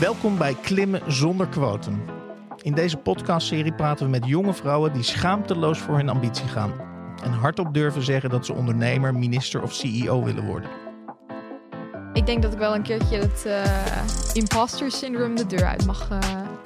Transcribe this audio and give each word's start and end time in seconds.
Welkom 0.00 0.38
bij 0.38 0.54
Klimmen 0.62 1.12
zonder 1.12 1.46
quotum. 1.46 2.02
In 2.62 2.74
deze 2.74 2.96
podcastserie 2.96 3.74
praten 3.74 4.04
we 4.04 4.10
met 4.10 4.26
jonge 4.26 4.54
vrouwen 4.54 4.92
die 4.92 5.02
schaamteloos 5.02 5.78
voor 5.78 5.96
hun 5.96 6.08
ambitie 6.08 6.48
gaan. 6.48 6.72
En 7.22 7.32
hardop 7.32 7.74
durven 7.74 8.02
zeggen 8.02 8.30
dat 8.30 8.46
ze 8.46 8.52
ondernemer, 8.52 9.14
minister 9.14 9.62
of 9.62 9.72
CEO 9.72 10.24
willen 10.24 10.46
worden. 10.46 10.70
Ik 12.12 12.26
denk 12.26 12.42
dat 12.42 12.52
ik 12.52 12.58
wel 12.58 12.74
een 12.74 12.82
keertje 12.82 13.16
het 13.16 13.44
uh, 13.46 13.64
imposter 14.32 14.90
syndroom 14.90 15.36
de 15.36 15.46
deur 15.46 15.64
uit 15.64 15.86
mag, 15.86 16.08
uh, 16.10 16.18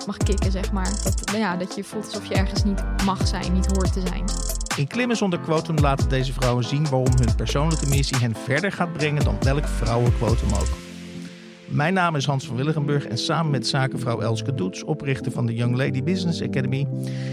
mag 0.06 0.16
kicken, 0.16 0.51
zeg 0.51 0.73
maar. 0.73 0.91
Dat, 1.05 1.33
ja, 1.37 1.56
dat 1.56 1.74
je 1.74 1.84
voelt 1.84 2.05
alsof 2.05 2.27
je 2.27 2.34
ergens 2.34 2.65
niet 2.65 2.83
mag 3.05 3.27
zijn, 3.27 3.52
niet 3.52 3.73
hoort 3.73 3.92
te 3.92 4.01
zijn. 4.06 4.24
In 4.77 4.87
Klimmen 4.87 5.16
zonder 5.16 5.41
quotum 5.41 5.79
laten 5.79 6.09
deze 6.09 6.33
vrouwen 6.33 6.65
zien 6.65 6.88
waarom 6.88 7.12
hun 7.16 7.34
persoonlijke 7.37 7.88
missie 7.88 8.19
hen 8.19 8.34
verder 8.45 8.73
gaat 8.73 8.92
brengen 8.92 9.24
dan 9.24 9.37
welk 9.41 9.66
vrouwenquotum 9.66 10.52
ook. 10.52 10.88
Mijn 11.68 11.95
naam 11.95 12.16
is 12.16 12.24
Hans 12.24 12.46
van 12.46 12.56
Willigenburg 12.56 13.04
en 13.04 13.18
samen 13.18 13.50
met 13.50 13.66
zakenvrouw 13.66 14.20
Elske 14.20 14.54
Doets, 14.54 14.84
oprichter 14.84 15.32
van 15.32 15.46
de 15.46 15.54
Young 15.54 15.77
Lady 15.77 16.02
Business 16.02 16.42
Academy, 16.42 16.86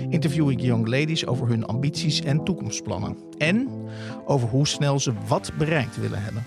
interview 0.09 0.49
ik 0.49 0.59
young 0.59 0.87
ladies 0.87 1.25
over 1.25 1.47
hun 1.47 1.65
ambities 1.65 2.21
en 2.21 2.43
toekomstplannen. 2.43 3.17
En 3.37 3.69
over 4.25 4.47
hoe 4.47 4.67
snel 4.67 4.99
ze 4.99 5.13
wat 5.27 5.51
bereikt 5.57 5.99
willen 5.99 6.23
hebben. 6.23 6.43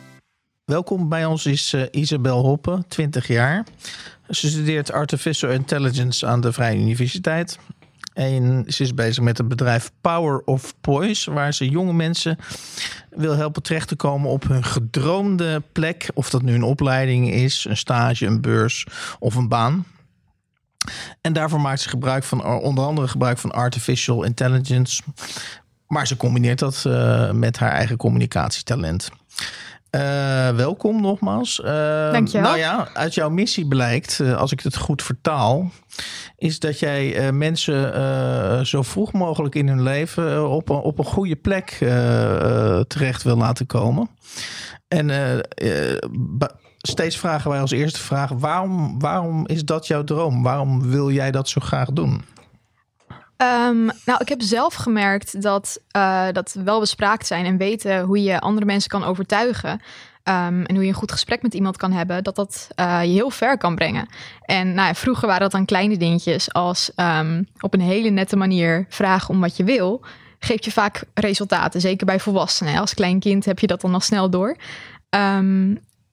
Welkom 0.65 1.09
bij 1.09 1.25
ons 1.25 1.47
is 1.47 1.73
uh, 1.75 1.83
Isabel 1.91 2.45
Hoppe, 2.45 2.85
20 2.89 3.27
jaar. 3.27 3.67
Ze 4.29 4.49
studeert 4.49 4.93
Artificial 4.93 5.51
Intelligence 5.51 6.27
aan 6.27 6.41
de 6.41 6.53
Vrije 6.53 6.79
Universiteit. 6.79 7.59
En 8.19 8.65
ze 8.67 8.83
is 8.83 8.95
bezig 8.95 9.25
met 9.25 9.39
het 9.39 9.49
bedrijf 9.49 9.91
Power 10.01 10.43
of 10.45 10.75
Poise, 10.81 11.33
waar 11.33 11.55
ze 11.55 11.69
jonge 11.69 11.93
mensen 11.93 12.39
wil 13.11 13.37
helpen 13.37 13.63
terecht 13.63 13.89
te 13.89 13.97
komen 13.97 14.31
op 14.31 14.49
hun 14.49 14.65
gedroomde 14.65 15.63
plek. 15.73 16.09
Of 16.15 16.31
dat 16.31 16.43
nu 16.43 16.55
een 16.55 16.63
opleiding 16.63 17.31
is, 17.31 17.67
een 17.69 17.77
stage, 17.77 18.27
een 18.27 18.41
beurs 18.41 18.87
of 19.19 19.35
een 19.35 19.49
baan. 19.49 19.85
En 21.21 21.33
daarvoor 21.33 21.61
maakt 21.61 21.81
ze 21.81 21.89
gebruik 21.89 22.25
van 22.25 22.45
onder 22.45 22.85
andere 22.85 23.09
gebruik 23.09 23.39
van 23.39 23.53
artificial 23.53 24.23
intelligence. 24.23 25.03
Maar 25.87 26.07
ze 26.07 26.17
combineert 26.17 26.59
dat 26.59 26.85
uh, 26.87 27.31
met 27.31 27.59
haar 27.59 27.73
eigen 27.73 27.97
communicatietalent. 27.97 29.11
Uh, 29.91 30.51
welkom 30.51 31.01
nogmaals. 31.01 31.61
Uh, 31.65 32.13
Dank 32.13 32.29
je 32.29 32.41
wel. 32.41 32.47
Nou 32.47 32.59
ja, 32.59 32.89
uit 32.93 33.15
jouw 33.15 33.31
missie 33.31 33.69
blijkt, 33.69 34.19
uh, 34.19 34.37
als 34.37 34.53
ik 34.53 34.61
het 34.61 34.77
goed 34.77 35.03
vertaal, 35.03 35.71
is 36.37 36.59
dat 36.59 36.79
jij 36.79 37.33
mensen 37.33 38.67
zo 38.67 38.83
vroeg 38.83 39.13
mogelijk 39.13 39.55
in 39.55 39.69
hun 39.69 39.83
leven 39.83 40.49
op, 40.49 40.69
een, 40.69 40.77
op 40.77 40.99
een 40.99 41.05
goede 41.05 41.37
plek 41.37 41.77
terecht 42.89 43.23
wil 43.23 43.37
laten 43.37 43.67
komen. 43.67 44.09
En 44.89 45.11
steeds 46.79 47.17
vragen 47.17 47.51
wij 47.51 47.61
als 47.61 47.71
eerste 47.71 48.01
vraag: 48.01 48.31
waarom, 48.31 48.99
waarom 48.99 49.47
is 49.47 49.65
dat 49.65 49.87
jouw 49.87 50.05
droom? 50.05 50.43
Waarom 50.43 50.91
wil 50.91 51.11
jij 51.11 51.31
dat 51.31 51.49
zo 51.49 51.61
graag 51.61 51.89
doen? 51.89 52.25
Um, 53.43 53.91
nou, 54.05 54.21
ik 54.21 54.29
heb 54.29 54.43
zelf 54.43 54.75
gemerkt 54.75 55.43
dat, 55.43 55.81
uh, 55.97 56.27
dat 56.33 56.57
wel 56.65 56.81
bespraakt 56.81 57.27
zijn 57.27 57.45
en 57.45 57.57
weten 57.57 58.01
hoe 58.01 58.23
je 58.23 58.41
andere 58.41 58.67
mensen 58.67 58.91
kan 58.91 59.05
overtuigen. 59.05 59.71
Um, 59.71 60.65
en 60.65 60.75
hoe 60.75 60.83
je 60.83 60.89
een 60.89 60.95
goed 60.95 61.13
gesprek 61.13 61.43
met 61.43 61.55
iemand 61.55 61.77
kan 61.77 61.93
hebben, 61.93 62.25
dat 62.25 62.37
dat 62.37 62.69
uh, 62.81 63.01
je 63.03 63.11
heel 63.11 63.31
ver 63.31 63.59
kan 63.59 63.75
brengen. 63.75 64.09
En 64.43 64.75
nou 64.75 64.95
vroeger 64.95 65.27
waren 65.27 65.43
dat 65.43 65.51
dan 65.51 65.65
kleine 65.65 65.97
dingetjes 65.97 66.53
als 66.53 66.93
um, 66.97 67.49
op 67.61 67.75
een 67.75 67.81
hele 67.81 68.11
nette 68.11 68.37
manier 68.37 68.87
vragen 68.89 69.35
om 69.35 69.41
wat 69.41 69.57
je 69.57 69.65
wil. 69.65 70.05
Geeft 70.39 70.65
je 70.65 70.73
vaak 70.73 71.05
resultaten, 71.15 71.81
zeker 71.81 72.07
bij 72.07 72.21
volwassenen. 72.21 72.81
Als 72.81 72.95
klein 72.95 73.21
kind 73.21 73.45
heb 73.45 73.59
je 73.59 73.67
dat 73.67 73.81
dan 73.81 73.91
nog 73.91 74.05
snel 74.05 74.31
door. 74.31 74.57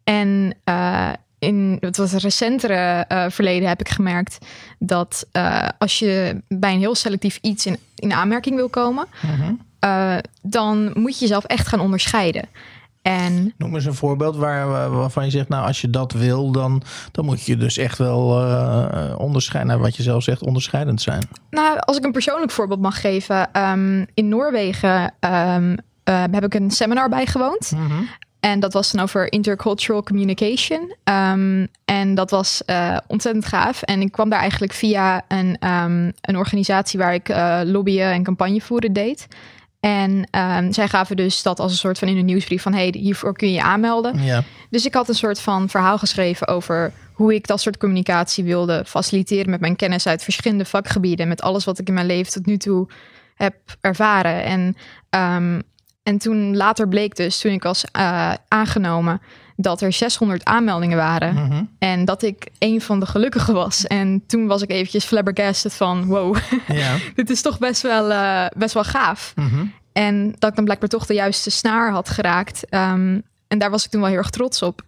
en 0.04 0.58
uh, 0.70 1.12
in 1.46 1.78
het 1.80 1.98
was 1.98 2.14
recentere 2.14 3.06
uh, 3.12 3.26
verleden 3.30 3.68
heb 3.68 3.80
ik 3.80 3.90
gemerkt 3.90 4.38
dat 4.80 5.26
uh, 5.34 5.68
als 5.78 6.00
je 6.00 6.42
bij 6.48 6.74
een 6.74 6.80
heel 6.80 6.96
selectief 6.96 7.40
iets 7.42 7.66
in, 7.66 7.78
in 7.96 8.14
aanmerking 8.14 8.56
wil 8.56 8.70
komen, 8.70 9.08
mm-hmm. 9.22 9.60
uh, 9.86 10.18
dan 10.42 10.92
moet 10.94 11.14
je 11.14 11.20
jezelf 11.20 11.44
echt 11.44 11.68
gaan 11.68 11.80
onderscheiden. 11.80 12.44
En, 13.02 13.54
Noem 13.58 13.76
eens 13.76 13.86
een 13.86 13.94
voorbeeld 13.94 14.36
waar, 14.36 14.90
waarvan 14.92 15.26
je 15.26 15.32
zegt, 15.32 15.50
nou 15.50 15.68
als 15.68 15.82
je 15.82 15.90
dat 15.90 16.12
wil, 16.12 16.52
dan, 16.52 16.82
dan 17.12 17.26
moet 17.26 17.46
je 17.46 17.58
dus 17.58 17.78
echt 17.78 17.98
wel 17.98 18.28
onderscheiden, 19.18 19.72
nou, 19.72 19.86
wat 19.86 19.96
je 19.96 20.04
zelf 20.04 20.24
zegt, 20.24 20.44
onderscheidend 20.44 21.02
zijn. 21.02 21.28
Nou, 21.50 21.80
als 21.80 21.98
ik 21.98 22.04
een 22.04 22.12
persoonlijk 22.12 22.52
voorbeeld 22.52 22.82
mag 22.82 23.02
geven, 23.02 23.50
um, 23.62 24.06
in 24.14 24.30
Noorwegen 24.30 25.14
um, 25.20 25.78
heb 26.12 26.44
ik 26.44 26.54
een 26.54 26.72
seminar 26.72 27.10
bijgewoond. 27.10 27.72
Mm-hmm. 27.76 28.08
En 28.46 28.60
dat 28.60 28.74
was 28.74 28.92
dan 28.92 29.04
over 29.04 29.32
intercultural 29.32 30.04
communication. 30.04 30.96
Um, 31.04 31.68
en 31.86 32.16
dat 32.16 32.30
was 32.30 32.62
uh, 32.66 32.98
ontzettend 33.08 33.46
gaaf. 33.46 33.82
En 33.82 34.02
ik 34.02 34.12
kwam 34.12 34.30
daar 34.30 34.40
eigenlijk 34.40 34.74
via 34.74 35.26
een, 35.28 35.58
um, 35.68 36.14
een 36.22 36.38
organisatie 36.38 37.00
waar 37.00 37.14
ik 37.14 37.30
uh, 37.30 37.60
lobbyen 37.64 38.12
en 38.12 38.24
campagne 38.24 38.62
voeren 38.62 38.94
deed. 38.94 39.28
En 39.80 40.28
um, 40.32 40.74
zij 40.74 40.88
gaven 40.88 41.16
dus 41.16 41.44
dat 41.44 41.60
als 41.60 41.72
een 41.72 41.78
soort 41.78 42.00
van 42.00 42.08
in 42.08 42.18
een 42.18 42.26
nieuwsbrief 42.26 42.62
van 42.62 42.74
hey, 42.74 42.94
hiervoor 42.98 43.34
kun 43.34 43.48
je 43.48 43.54
je 43.54 43.62
aanmelden. 43.62 44.24
Ja. 44.24 44.44
Dus 44.70 44.86
ik 44.86 44.94
had 44.94 45.10
een 45.10 45.16
soort 45.16 45.40
van 45.40 45.70
verhaal 45.70 45.98
geschreven 45.98 46.48
over 46.48 46.94
hoe 47.14 47.34
ik 47.34 47.48
dat 47.48 47.62
soort 47.62 47.78
communicatie 47.78 48.44
wilde 48.44 48.84
faciliteren 48.86 49.50
met 49.50 49.60
mijn 49.60 49.76
kennis 49.76 50.08
uit 50.08 50.24
verschillende 50.24 50.66
vakgebieden, 50.66 51.28
met 51.28 51.42
alles 51.42 51.66
wat 51.66 51.80
ik 51.80 51.88
in 51.88 51.94
mijn 51.94 52.06
leven 52.06 52.32
tot 52.32 52.46
nu 52.46 52.58
toe 52.58 52.88
heb 53.36 53.56
ervaren. 53.82 54.44
En 54.44 54.76
um, 55.10 55.64
en 56.06 56.18
toen 56.18 56.58
later 56.58 56.88
bleek 56.88 57.16
dus, 57.16 57.40
toen 57.40 57.52
ik 57.52 57.64
was 57.64 57.84
uh, 57.98 58.34
aangenomen, 58.48 59.22
dat 59.56 59.82
er 59.82 59.94
600 59.94 60.46
aanmeldingen 60.46 60.98
waren. 60.98 61.34
Mm-hmm. 61.34 61.70
En 61.80 62.06
dat 62.06 62.24
ik 62.24 62.48
een 62.60 62.82
van 62.82 63.00
de 63.00 63.06
gelukkigen 63.06 63.54
was. 63.54 63.88
En 63.88 64.24
toen 64.28 64.48
was 64.48 64.62
ik 64.62 64.72
eventjes 64.72 65.06
flabbergasted 65.06 65.74
van, 65.74 66.06
wow, 66.06 66.38
ja. 66.68 66.96
dit 67.16 67.30
is 67.30 67.42
toch 67.42 67.58
best 67.58 67.82
wel, 67.82 68.12
uh, 68.12 68.46
best 68.58 68.74
wel 68.74 68.84
gaaf. 68.84 69.34
Mm-hmm. 69.36 69.74
En 69.94 70.36
dat 70.40 70.50
ik 70.50 70.56
dan 70.56 70.64
blijkbaar 70.64 70.90
toch 70.90 71.06
de 71.06 71.14
juiste 71.14 71.50
snaar 71.50 71.92
had 71.92 72.10
geraakt. 72.10 72.64
Um, 72.70 73.24
en 73.48 73.58
daar 73.58 73.70
was 73.70 73.86
ik 73.86 73.92
toen 73.92 74.02
wel 74.02 74.10
heel 74.10 74.20
erg 74.20 74.30
trots 74.30 74.62
op. 74.62 74.82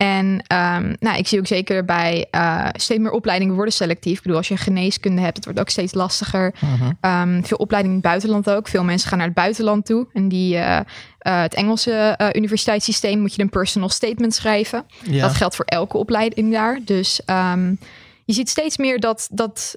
En 0.00 0.26
um, 0.26 0.96
nou, 1.00 1.16
ik 1.16 1.28
zie 1.28 1.38
ook 1.38 1.46
zeker 1.46 1.84
bij 1.84 2.26
uh, 2.34 2.68
steeds 2.72 3.00
meer 3.00 3.10
opleidingen 3.10 3.54
worden 3.54 3.74
selectief. 3.74 4.16
Ik 4.16 4.22
bedoel, 4.22 4.36
als 4.36 4.48
je 4.48 4.56
geneeskunde 4.56 5.20
hebt, 5.20 5.36
het 5.36 5.44
wordt 5.44 5.60
ook 5.60 5.68
steeds 5.68 5.94
lastiger. 5.94 6.54
Mm-hmm. 6.60 7.34
Um, 7.34 7.44
veel 7.44 7.56
opleidingen 7.56 7.96
in 7.96 8.02
het 8.02 8.10
buitenland 8.10 8.50
ook. 8.50 8.68
Veel 8.68 8.84
mensen 8.84 9.08
gaan 9.08 9.18
naar 9.18 9.26
het 9.26 9.36
buitenland 9.36 9.86
toe. 9.86 10.06
En 10.12 10.28
die, 10.28 10.54
uh, 10.54 10.60
uh, 10.70 11.40
het 11.40 11.54
Engelse 11.54 12.18
universiteitssysteem 12.32 13.20
moet 13.20 13.34
je 13.34 13.42
een 13.42 13.48
personal 13.48 13.88
statement 13.88 14.34
schrijven. 14.34 14.84
Ja. 15.02 15.20
Dat 15.20 15.34
geldt 15.34 15.56
voor 15.56 15.64
elke 15.64 15.96
opleiding 15.96 16.52
daar. 16.52 16.80
Dus 16.84 17.20
um, 17.26 17.78
je 18.24 18.32
ziet 18.32 18.48
steeds 18.48 18.76
meer 18.76 19.00
dat, 19.00 19.28
dat 19.32 19.76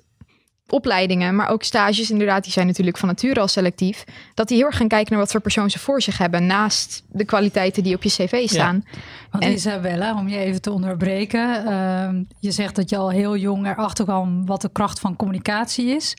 opleidingen, 0.74 1.36
maar 1.36 1.50
ook 1.50 1.64
stages 1.64 2.12
inderdaad, 2.12 2.44
die 2.44 2.52
zijn 2.52 2.68
natuurlijk 2.68 2.98
van 2.98 3.08
nature 3.08 3.40
al 3.40 3.48
selectief, 3.48 4.04
dat 4.34 4.48
die 4.48 4.58
heel 4.58 4.66
erg 4.66 4.78
gaan 4.78 4.88
kijken 4.88 5.12
naar 5.12 5.22
wat 5.22 5.32
voor 5.32 5.42
persoon 5.42 5.70
ze 5.70 5.80
voor 5.80 6.02
zich 6.02 6.18
hebben, 6.18 6.46
naast 6.46 7.04
de 7.08 7.26
kwaliteiten 7.26 7.84
die 7.84 7.96
op 7.96 8.04
je 8.04 8.10
cv 8.10 8.50
staan. 8.50 8.84
Ja. 8.92 9.00
Want 9.32 9.46
Isabella, 9.46 10.18
om 10.18 10.28
je 10.28 10.38
even 10.38 10.62
te 10.62 10.72
onderbreken, 10.72 11.64
uh, 11.66 12.10
je 12.40 12.52
zegt 12.52 12.76
dat 12.76 12.90
je 12.90 12.98
al 12.98 13.10
heel 13.10 13.38
jong 13.38 13.68
erachter 13.68 14.06
kwam 14.06 14.46
wat 14.46 14.62
de 14.62 14.70
kracht 14.72 15.00
van 15.00 15.16
communicatie 15.16 15.86
is. 15.86 16.18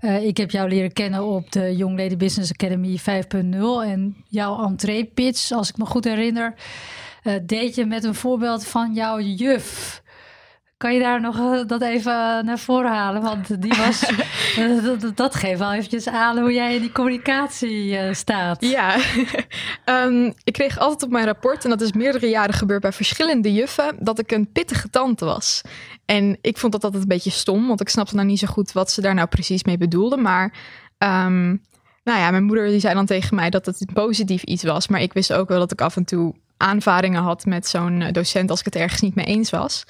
Uh, 0.00 0.24
ik 0.24 0.36
heb 0.36 0.50
jou 0.50 0.68
leren 0.68 0.92
kennen 0.92 1.24
op 1.24 1.52
de 1.52 1.76
Young 1.76 1.98
Lady 1.98 2.16
Business 2.16 2.52
Academy 2.52 2.98
5.0 2.98 3.02
en 3.84 4.16
jouw 4.28 4.64
entree 4.64 5.04
pitch, 5.04 5.50
als 5.50 5.68
ik 5.68 5.76
me 5.76 5.84
goed 5.84 6.04
herinner, 6.04 6.54
uh, 7.22 7.34
deed 7.42 7.74
je 7.74 7.84
met 7.84 8.04
een 8.04 8.14
voorbeeld 8.14 8.66
van 8.66 8.94
jouw 8.94 9.20
juf. 9.20 10.02
Kan 10.78 10.94
je 10.94 11.00
daar 11.00 11.20
nog 11.20 11.66
dat 11.66 11.82
even 11.82 12.44
naar 12.44 12.58
voren 12.58 12.90
halen? 12.90 13.22
Want 13.22 13.62
die 13.62 13.74
was, 13.74 14.12
dat, 15.00 15.16
dat, 15.16 15.34
geeft 15.34 15.58
wel 15.58 15.72
eventjes 15.72 16.08
aan 16.08 16.38
hoe 16.38 16.52
jij 16.52 16.74
in 16.74 16.80
die 16.80 16.92
communicatie 16.92 17.92
uh, 17.92 18.12
staat. 18.12 18.64
Ja, 18.64 18.96
um, 19.84 20.26
ik 20.44 20.52
kreeg 20.52 20.78
altijd 20.78 21.02
op 21.02 21.10
mijn 21.10 21.24
rapport, 21.24 21.64
en 21.64 21.70
dat 21.70 21.80
is 21.80 21.92
meerdere 21.92 22.28
jaren 22.28 22.54
gebeurd 22.54 22.80
bij 22.80 22.92
verschillende 22.92 23.52
juffen, 23.52 23.96
dat 23.98 24.18
ik 24.18 24.30
een 24.30 24.52
pittige 24.52 24.90
tante 24.90 25.24
was. 25.24 25.62
En 26.04 26.38
ik 26.40 26.58
vond 26.58 26.72
dat 26.72 26.84
altijd 26.84 27.02
een 27.02 27.08
beetje 27.08 27.30
stom, 27.30 27.68
want 27.68 27.80
ik 27.80 27.88
snapte 27.88 28.14
nou 28.14 28.26
niet 28.26 28.38
zo 28.38 28.46
goed 28.46 28.72
wat 28.72 28.90
ze 28.90 29.00
daar 29.00 29.14
nou 29.14 29.28
precies 29.28 29.64
mee 29.64 29.78
bedoelde. 29.78 30.16
Maar 30.16 30.52
um, 30.98 31.62
nou 32.04 32.18
ja, 32.18 32.30
mijn 32.30 32.44
moeder 32.44 32.68
die 32.68 32.80
zei 32.80 32.94
dan 32.94 33.06
tegen 33.06 33.36
mij 33.36 33.50
dat 33.50 33.66
het 33.66 33.92
positief 33.92 34.42
iets 34.42 34.62
was. 34.62 34.88
Maar 34.88 35.02
ik 35.02 35.12
wist 35.12 35.32
ook 35.32 35.48
wel 35.48 35.58
dat 35.58 35.72
ik 35.72 35.80
af 35.80 35.96
en 35.96 36.04
toe 36.04 36.34
aanvaringen 36.58 37.22
had 37.22 37.44
met 37.44 37.68
zo'n 37.68 38.04
docent 38.12 38.50
als 38.50 38.58
ik 38.58 38.64
het 38.64 38.76
ergens 38.76 39.00
niet 39.00 39.14
mee 39.14 39.26
eens 39.26 39.50
was. 39.50 39.84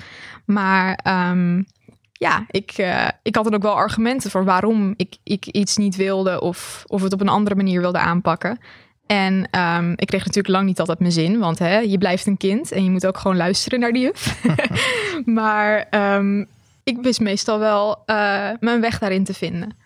Maar 0.44 1.00
um, 1.30 1.66
ja, 2.12 2.44
ik, 2.50 2.78
uh, 2.78 3.08
ik 3.22 3.34
had 3.34 3.44
dan 3.44 3.54
ook 3.54 3.62
wel 3.62 3.74
argumenten 3.74 4.30
voor 4.30 4.44
waarom 4.44 4.94
ik, 4.96 5.16
ik 5.22 5.46
iets 5.46 5.76
niet 5.76 5.96
wilde 5.96 6.40
of, 6.40 6.84
of 6.86 7.02
het 7.02 7.12
op 7.12 7.20
een 7.20 7.28
andere 7.28 7.56
manier 7.56 7.80
wilde 7.80 7.98
aanpakken. 7.98 8.58
En 9.06 9.48
um, 9.58 9.92
ik 9.96 10.06
kreeg 10.06 10.24
natuurlijk 10.24 10.54
lang 10.54 10.66
niet 10.66 10.80
altijd 10.80 10.98
mijn 10.98 11.12
zin, 11.12 11.38
want 11.38 11.58
hè, 11.58 11.78
je 11.78 11.98
blijft 11.98 12.26
een 12.26 12.36
kind 12.36 12.72
en 12.72 12.84
je 12.84 12.90
moet 12.90 13.06
ook 13.06 13.18
gewoon 13.18 13.36
luisteren 13.36 13.80
naar 13.80 13.92
die 13.92 14.02
juf. 14.02 14.42
maar 15.40 15.86
um, 15.90 16.46
ik 16.84 16.98
wist 17.02 17.20
meestal 17.20 17.58
wel 17.58 18.02
uh, 18.06 18.50
mijn 18.60 18.80
weg 18.80 18.98
daarin 18.98 19.24
te 19.24 19.34
vinden. 19.34 19.76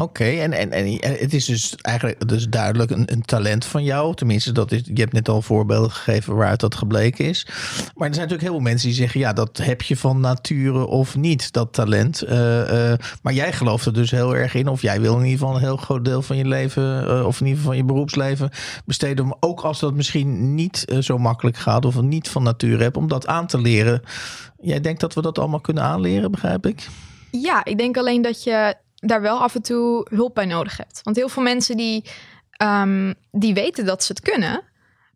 Oké, 0.00 0.24
en, 0.24 0.52
en, 0.52 0.70
en 0.70 0.98
het 1.00 1.34
is 1.34 1.44
dus 1.44 1.74
eigenlijk 1.74 2.28
dus 2.28 2.48
duidelijk 2.48 2.90
een, 2.90 3.12
een 3.12 3.22
talent 3.22 3.64
van 3.64 3.84
jou. 3.84 4.14
Tenminste, 4.14 4.52
dat 4.52 4.72
is, 4.72 4.80
je 4.84 5.00
hebt 5.00 5.12
net 5.12 5.28
al 5.28 5.42
voorbeelden 5.42 5.90
gegeven 5.90 6.36
waaruit 6.36 6.60
dat 6.60 6.74
gebleken 6.74 7.24
is. 7.24 7.46
Maar 7.46 8.08
er 8.08 8.14
zijn 8.14 8.28
natuurlijk 8.28 8.40
heel 8.40 8.52
veel 8.52 8.60
mensen 8.60 8.88
die 8.88 8.96
zeggen: 8.96 9.20
ja, 9.20 9.32
dat 9.32 9.56
heb 9.56 9.82
je 9.82 9.96
van 9.96 10.20
nature 10.20 10.86
of 10.86 11.16
niet, 11.16 11.52
dat 11.52 11.72
talent. 11.72 12.24
Uh, 12.24 12.90
uh, 12.90 12.92
maar 13.22 13.32
jij 13.32 13.52
gelooft 13.52 13.86
er 13.86 13.92
dus 13.92 14.10
heel 14.10 14.36
erg 14.36 14.54
in, 14.54 14.68
of 14.68 14.82
jij 14.82 15.00
wil 15.00 15.16
in 15.16 15.24
ieder 15.24 15.38
geval 15.38 15.54
een 15.54 15.60
heel 15.60 15.76
groot 15.76 16.04
deel 16.04 16.22
van 16.22 16.36
je 16.36 16.46
leven, 16.46 17.26
of 17.26 17.40
in 17.40 17.46
ieder 17.46 17.58
geval 17.58 17.62
van 17.62 17.76
je 17.76 17.84
beroepsleven, 17.84 18.50
besteden. 18.84 19.24
Om, 19.24 19.36
ook 19.40 19.60
als 19.60 19.80
dat 19.80 19.94
misschien 19.94 20.54
niet 20.54 20.84
zo 21.00 21.18
makkelijk 21.18 21.56
gaat, 21.56 21.84
of 21.84 22.00
niet 22.00 22.28
van 22.28 22.42
nature 22.42 22.82
hebt, 22.82 22.96
om 22.96 23.08
dat 23.08 23.26
aan 23.26 23.46
te 23.46 23.60
leren. 23.60 24.02
Jij 24.60 24.80
denkt 24.80 25.00
dat 25.00 25.14
we 25.14 25.22
dat 25.22 25.38
allemaal 25.38 25.60
kunnen 25.60 25.82
aanleren, 25.82 26.30
begrijp 26.30 26.66
ik? 26.66 26.88
Ja, 27.30 27.64
ik 27.64 27.78
denk 27.78 27.96
alleen 27.96 28.22
dat 28.22 28.42
je 28.42 28.74
daar 29.00 29.20
wel 29.20 29.40
af 29.40 29.54
en 29.54 29.62
toe 29.62 30.06
hulp 30.10 30.34
bij 30.34 30.46
nodig 30.46 30.76
hebt. 30.76 31.00
Want 31.02 31.16
heel 31.16 31.28
veel 31.28 31.42
mensen 31.42 31.76
die, 31.76 32.04
um, 32.62 33.14
die 33.30 33.54
weten 33.54 33.84
dat 33.84 34.04
ze 34.04 34.12
het 34.12 34.22
kunnen, 34.22 34.62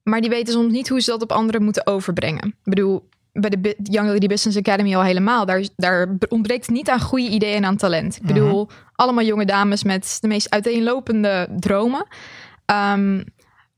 maar 0.03 0.21
die 0.21 0.31
weten 0.31 0.53
soms 0.53 0.73
niet 0.73 0.89
hoe 0.89 1.01
ze 1.01 1.11
dat 1.11 1.23
op 1.23 1.33
anderen 1.33 1.63
moeten 1.63 1.87
overbrengen. 1.87 2.47
Ik 2.47 2.55
bedoel, 2.63 3.09
bij 3.33 3.51
de 3.51 3.77
Young 3.83 4.09
Lady 4.09 4.27
Business 4.27 4.59
Academy 4.59 4.97
al 4.97 5.03
helemaal. 5.03 5.47
Daar, 5.47 5.65
daar 5.77 6.09
ontbreekt 6.29 6.69
niet 6.69 6.89
aan 6.89 7.01
goede 7.01 7.29
ideeën 7.29 7.57
en 7.57 7.65
aan 7.65 7.77
talent. 7.77 8.17
Ik 8.17 8.27
bedoel, 8.27 8.69
allemaal 8.95 9.25
jonge 9.25 9.45
dames 9.45 9.83
met 9.83 10.19
de 10.21 10.29
meest 10.29 10.51
uiteenlopende 10.51 11.49
dromen. 11.59 12.07
Um, 12.67 13.25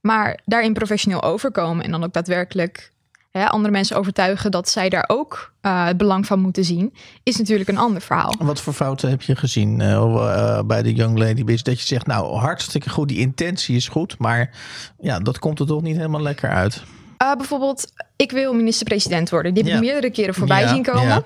maar 0.01 0.41
daarin 0.45 0.73
professioneel 0.73 1.23
overkomen 1.23 1.85
en 1.85 1.91
dan 1.91 2.05
ook 2.05 2.13
daadwerkelijk 2.13 2.93
hè, 3.39 3.49
andere 3.49 3.73
mensen 3.73 3.97
overtuigen 3.97 4.51
dat 4.51 4.69
zij 4.69 4.89
daar 4.89 5.05
ook 5.07 5.53
uh, 5.63 5.87
het 5.87 5.97
belang 5.97 6.27
van 6.27 6.41
moeten 6.41 6.65
zien, 6.65 6.95
is 7.23 7.37
natuurlijk 7.37 7.69
een 7.69 7.79
ander 7.79 8.01
verhaal. 8.01 8.35
Wat 8.39 8.61
voor 8.61 8.73
fouten 8.73 9.11
heb 9.11 9.23
je 9.23 9.37
gezien 9.37 9.81
uh, 9.81 9.87
uh, 9.87 10.61
bij 10.63 10.83
de 10.83 10.95
Young 10.95 11.19
Lady 11.19 11.45
Biz? 11.45 11.63
Dat 11.63 11.81
je 11.81 11.87
zegt, 11.87 12.07
nou 12.07 12.37
hartstikke 12.37 12.91
goed, 12.91 13.09
die 13.09 13.19
intentie 13.19 13.77
is 13.77 13.89
goed, 13.89 14.19
maar 14.19 14.51
ja, 14.99 15.19
dat 15.19 15.39
komt 15.39 15.61
er 15.61 15.67
toch 15.67 15.83
niet 15.83 15.97
helemaal 15.97 16.23
lekker 16.23 16.51
uit. 16.51 16.83
bijvoorbeeld, 17.17 17.93
ik 18.17 18.31
wil 18.31 18.55
minister-president 18.55 19.31
worden. 19.31 19.55
Die 19.55 19.65
heb 19.65 19.73
ik 19.73 19.81
meerdere 19.81 20.11
keren 20.11 20.35
voorbij 20.35 20.61
ja, 20.61 20.69
zien 20.69 20.83
komen. 20.83 21.07
Ja. 21.07 21.23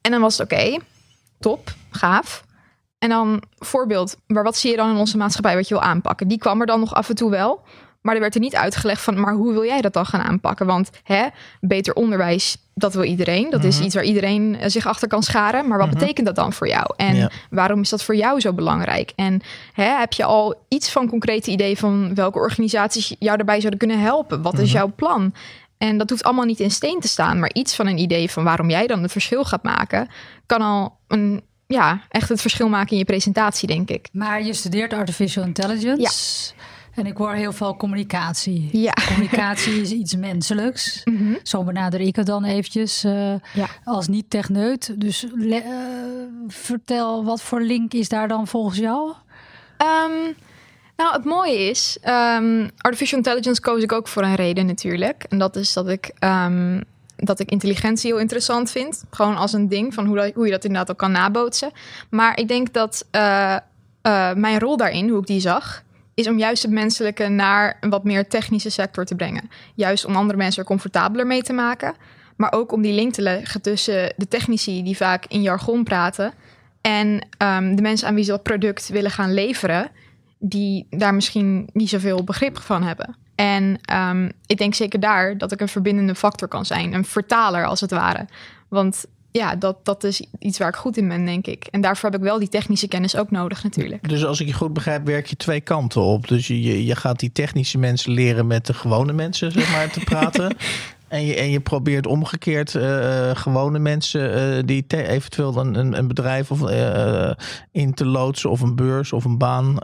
En 0.00 0.10
dan 0.10 0.20
was 0.20 0.38
het 0.38 0.52
oké, 0.52 0.78
top, 1.38 1.74
gaaf. 1.90 2.44
En 2.98 3.08
dan 3.08 3.42
voorbeeld, 3.58 4.16
maar 4.26 4.42
wat 4.42 4.56
zie 4.56 4.70
je 4.70 4.76
dan 4.76 4.90
in 4.90 4.96
onze 4.96 5.16
maatschappij 5.16 5.54
wat 5.54 5.68
je 5.68 5.74
wil 5.74 5.82
aanpakken? 5.82 6.28
Die 6.28 6.38
kwam 6.38 6.60
er 6.60 6.66
dan 6.66 6.80
nog 6.80 6.94
af 6.94 7.08
en 7.08 7.14
toe 7.14 7.30
wel. 7.30 7.62
Maar 8.02 8.14
er 8.14 8.20
werd 8.20 8.34
er 8.34 8.40
niet 8.40 8.54
uitgelegd 8.54 9.02
van, 9.02 9.20
maar 9.20 9.34
hoe 9.34 9.52
wil 9.52 9.64
jij 9.64 9.80
dat 9.80 9.92
dan 9.92 10.06
gaan 10.06 10.20
aanpakken? 10.20 10.66
Want 10.66 10.90
hè, 11.02 11.26
beter 11.60 11.94
onderwijs, 11.94 12.56
dat 12.74 12.94
wil 12.94 13.04
iedereen. 13.04 13.50
Dat 13.50 13.64
is 13.64 13.80
iets 13.80 13.94
waar 13.94 14.04
iedereen 14.04 14.56
zich 14.66 14.86
achter 14.86 15.08
kan 15.08 15.22
scharen. 15.22 15.68
Maar 15.68 15.78
wat 15.78 15.90
betekent 15.90 16.26
dat 16.26 16.36
dan 16.36 16.52
voor 16.52 16.68
jou? 16.68 16.94
En 16.96 17.16
ja. 17.16 17.30
waarom 17.50 17.80
is 17.80 17.88
dat 17.88 18.02
voor 18.02 18.16
jou 18.16 18.40
zo 18.40 18.52
belangrijk? 18.52 19.12
En 19.16 19.40
hè, 19.72 19.98
heb 19.98 20.12
je 20.12 20.24
al 20.24 20.54
iets 20.68 20.90
van 20.90 21.08
concrete 21.08 21.50
idee 21.50 21.78
van 21.78 22.14
welke 22.14 22.38
organisaties 22.38 23.14
jou 23.18 23.36
daarbij 23.36 23.58
zouden 23.58 23.78
kunnen 23.78 24.00
helpen? 24.00 24.42
Wat 24.42 24.58
is 24.58 24.72
jouw 24.72 24.92
plan? 24.96 25.34
En 25.78 25.98
dat 25.98 26.10
hoeft 26.10 26.24
allemaal 26.24 26.44
niet 26.44 26.60
in 26.60 26.70
steen 26.70 27.00
te 27.00 27.08
staan, 27.08 27.38
maar 27.38 27.52
iets 27.52 27.74
van 27.74 27.86
een 27.86 27.98
idee 27.98 28.30
van 28.30 28.44
waarom 28.44 28.70
jij 28.70 28.86
dan 28.86 29.02
het 29.02 29.12
verschil 29.12 29.44
gaat 29.44 29.62
maken, 29.62 30.08
kan 30.46 30.60
al 30.60 30.98
een 31.08 31.42
ja, 31.66 32.00
echt 32.08 32.28
het 32.28 32.40
verschil 32.40 32.68
maken 32.68 32.90
in 32.90 32.98
je 32.98 33.04
presentatie, 33.04 33.68
denk 33.68 33.90
ik. 33.90 34.08
Maar 34.12 34.42
je 34.42 34.52
studeert 34.52 34.92
artificial 34.92 35.44
intelligence. 35.44 36.52
Ja. 36.56 36.61
En 36.94 37.06
ik 37.06 37.16
hoor 37.16 37.32
heel 37.32 37.52
veel 37.52 37.76
communicatie. 37.76 38.68
Ja. 38.72 38.92
Communicatie 39.06 39.80
is 39.80 39.90
iets 39.90 40.16
menselijks. 40.16 41.00
Mm 41.04 41.16
-hmm. 41.16 41.38
Zo 41.42 41.64
benader 41.64 42.00
ik 42.00 42.16
het 42.16 42.26
dan 42.26 42.44
eventjes 42.44 43.04
uh, 43.04 43.34
ja. 43.54 43.66
als 43.84 44.08
niet-techneut. 44.08 45.00
Dus 45.00 45.24
uh, 45.34 45.56
vertel, 46.48 47.24
wat 47.24 47.42
voor 47.42 47.60
link 47.60 47.92
is 47.92 48.08
daar 48.08 48.28
dan 48.28 48.46
volgens 48.46 48.78
jou? 48.78 49.08
Um, 49.08 50.34
nou, 50.96 51.12
het 51.12 51.24
mooie 51.24 51.58
is, 51.58 51.98
um, 52.04 52.70
artificial 52.76 53.18
intelligence 53.18 53.60
koos 53.60 53.82
ik 53.82 53.92
ook 53.92 54.08
voor 54.08 54.22
een 54.22 54.34
reden 54.34 54.66
natuurlijk. 54.66 55.24
En 55.28 55.38
dat 55.38 55.56
is 55.56 55.72
dat 55.72 55.88
ik, 55.88 56.12
um, 56.20 56.84
dat 57.16 57.40
ik 57.40 57.50
intelligentie 57.50 58.10
heel 58.10 58.20
interessant 58.20 58.70
vind. 58.70 59.04
Gewoon 59.10 59.36
als 59.36 59.52
een 59.52 59.68
ding 59.68 59.94
van 59.94 60.06
hoe, 60.06 60.16
dat, 60.16 60.32
hoe 60.34 60.44
je 60.44 60.50
dat 60.50 60.64
inderdaad 60.64 60.90
ook 60.90 60.98
kan 60.98 61.12
nabootsen. 61.12 61.70
Maar 62.10 62.38
ik 62.38 62.48
denk 62.48 62.72
dat 62.72 63.06
uh, 63.12 63.56
mijn 64.34 64.58
rol 64.58 64.76
daarin, 64.76 65.08
hoe 65.08 65.20
ik 65.20 65.26
die 65.26 65.40
zag 65.40 65.82
is 66.14 66.28
om 66.28 66.38
juist 66.38 66.62
het 66.62 66.72
menselijke 66.72 67.28
naar 67.28 67.76
een 67.80 67.90
wat 67.90 68.04
meer 68.04 68.28
technische 68.28 68.70
sector 68.70 69.04
te 69.04 69.14
brengen. 69.14 69.50
Juist 69.74 70.04
om 70.04 70.16
andere 70.16 70.38
mensen 70.38 70.62
er 70.62 70.68
comfortabeler 70.68 71.26
mee 71.26 71.42
te 71.42 71.52
maken. 71.52 71.94
Maar 72.36 72.52
ook 72.52 72.72
om 72.72 72.82
die 72.82 72.92
link 72.92 73.12
te 73.12 73.22
leggen 73.22 73.62
tussen 73.62 74.14
de 74.16 74.28
technici 74.28 74.82
die 74.82 74.96
vaak 74.96 75.24
in 75.26 75.42
jargon 75.42 75.84
praten. 75.84 76.32
En 76.80 77.26
um, 77.38 77.76
de 77.76 77.82
mensen 77.82 78.08
aan 78.08 78.14
wie 78.14 78.24
ze 78.24 78.30
dat 78.30 78.42
product 78.42 78.88
willen 78.88 79.10
gaan 79.10 79.34
leveren. 79.34 79.90
Die 80.38 80.86
daar 80.90 81.14
misschien 81.14 81.68
niet 81.72 81.88
zoveel 81.88 82.24
begrip 82.24 82.58
van 82.58 82.82
hebben. 82.82 83.16
En 83.34 83.78
um, 83.94 84.32
ik 84.46 84.58
denk 84.58 84.74
zeker 84.74 85.00
daar 85.00 85.38
dat 85.38 85.52
ik 85.52 85.60
een 85.60 85.68
verbindende 85.68 86.14
factor 86.14 86.48
kan 86.48 86.66
zijn. 86.66 86.94
Een 86.94 87.04
vertaler 87.04 87.66
als 87.66 87.80
het 87.80 87.90
ware. 87.90 88.26
Want 88.68 89.04
ja, 89.32 89.56
dat, 89.56 89.84
dat 89.84 90.04
is 90.04 90.22
iets 90.38 90.58
waar 90.58 90.68
ik 90.68 90.74
goed 90.74 90.96
in 90.96 91.08
ben, 91.08 91.24
denk 91.24 91.46
ik. 91.46 91.66
En 91.70 91.80
daarvoor 91.80 92.10
heb 92.10 92.18
ik 92.18 92.24
wel 92.24 92.38
die 92.38 92.48
technische 92.48 92.88
kennis 92.88 93.16
ook 93.16 93.30
nodig 93.30 93.62
natuurlijk. 93.62 94.08
Dus 94.08 94.24
als 94.24 94.40
ik 94.40 94.46
je 94.46 94.52
goed 94.52 94.72
begrijp, 94.72 95.06
werk 95.06 95.26
je 95.26 95.36
twee 95.36 95.60
kanten 95.60 96.00
op. 96.00 96.28
Dus 96.28 96.46
je, 96.46 96.84
je 96.84 96.96
gaat 96.96 97.18
die 97.18 97.32
technische 97.32 97.78
mensen 97.78 98.12
leren 98.12 98.46
met 98.46 98.66
de 98.66 98.74
gewone 98.74 99.12
mensen, 99.12 99.52
zeg 99.52 99.72
maar, 99.72 99.90
te 99.90 100.00
praten. 100.00 100.56
En 101.12 101.24
je, 101.24 101.34
en 101.34 101.50
je 101.50 101.60
probeert 101.60 102.06
omgekeerd 102.06 102.74
uh, 102.74 103.30
gewone 103.34 103.78
mensen 103.78 104.56
uh, 104.56 104.62
die 104.64 104.84
eventueel 104.88 105.56
een, 105.56 105.74
een, 105.74 105.98
een 105.98 106.08
bedrijf 106.08 106.50
of, 106.50 106.70
uh, 106.70 107.30
in 107.72 107.94
te 107.94 108.06
loodsen 108.06 108.50
of 108.50 108.60
een 108.60 108.76
beurs 108.76 109.12
of 109.12 109.24
een 109.24 109.38
baan 109.38 109.78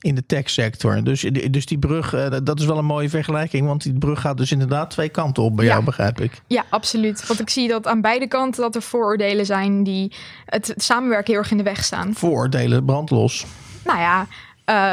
in 0.00 0.14
de 0.14 0.26
techsector. 0.26 1.04
Dus, 1.04 1.20
dus 1.50 1.66
die 1.66 1.78
brug, 1.78 2.10
dat 2.42 2.60
is 2.60 2.66
wel 2.66 2.78
een 2.78 2.84
mooie 2.84 3.08
vergelijking, 3.08 3.66
want 3.66 3.82
die 3.82 3.98
brug 3.98 4.20
gaat 4.20 4.36
dus 4.36 4.52
inderdaad 4.52 4.90
twee 4.90 5.08
kanten 5.08 5.42
op 5.42 5.56
bij 5.56 5.64
ja. 5.64 5.70
jou, 5.70 5.84
begrijp 5.84 6.20
ik. 6.20 6.42
Ja, 6.46 6.64
absoluut. 6.68 7.26
Want 7.26 7.40
ik 7.40 7.50
zie 7.50 7.68
dat 7.68 7.86
aan 7.86 8.00
beide 8.00 8.28
kanten 8.28 8.62
dat 8.62 8.74
er 8.74 8.82
vooroordelen 8.82 9.46
zijn 9.46 9.82
die 9.84 10.12
het 10.44 10.74
samenwerken 10.76 11.32
heel 11.32 11.42
erg 11.42 11.50
in 11.50 11.56
de 11.56 11.62
weg 11.62 11.84
staan. 11.84 12.14
Vooroordelen, 12.14 12.84
brandlos. 12.84 13.46
Nou 13.84 13.98
ja, 13.98 14.26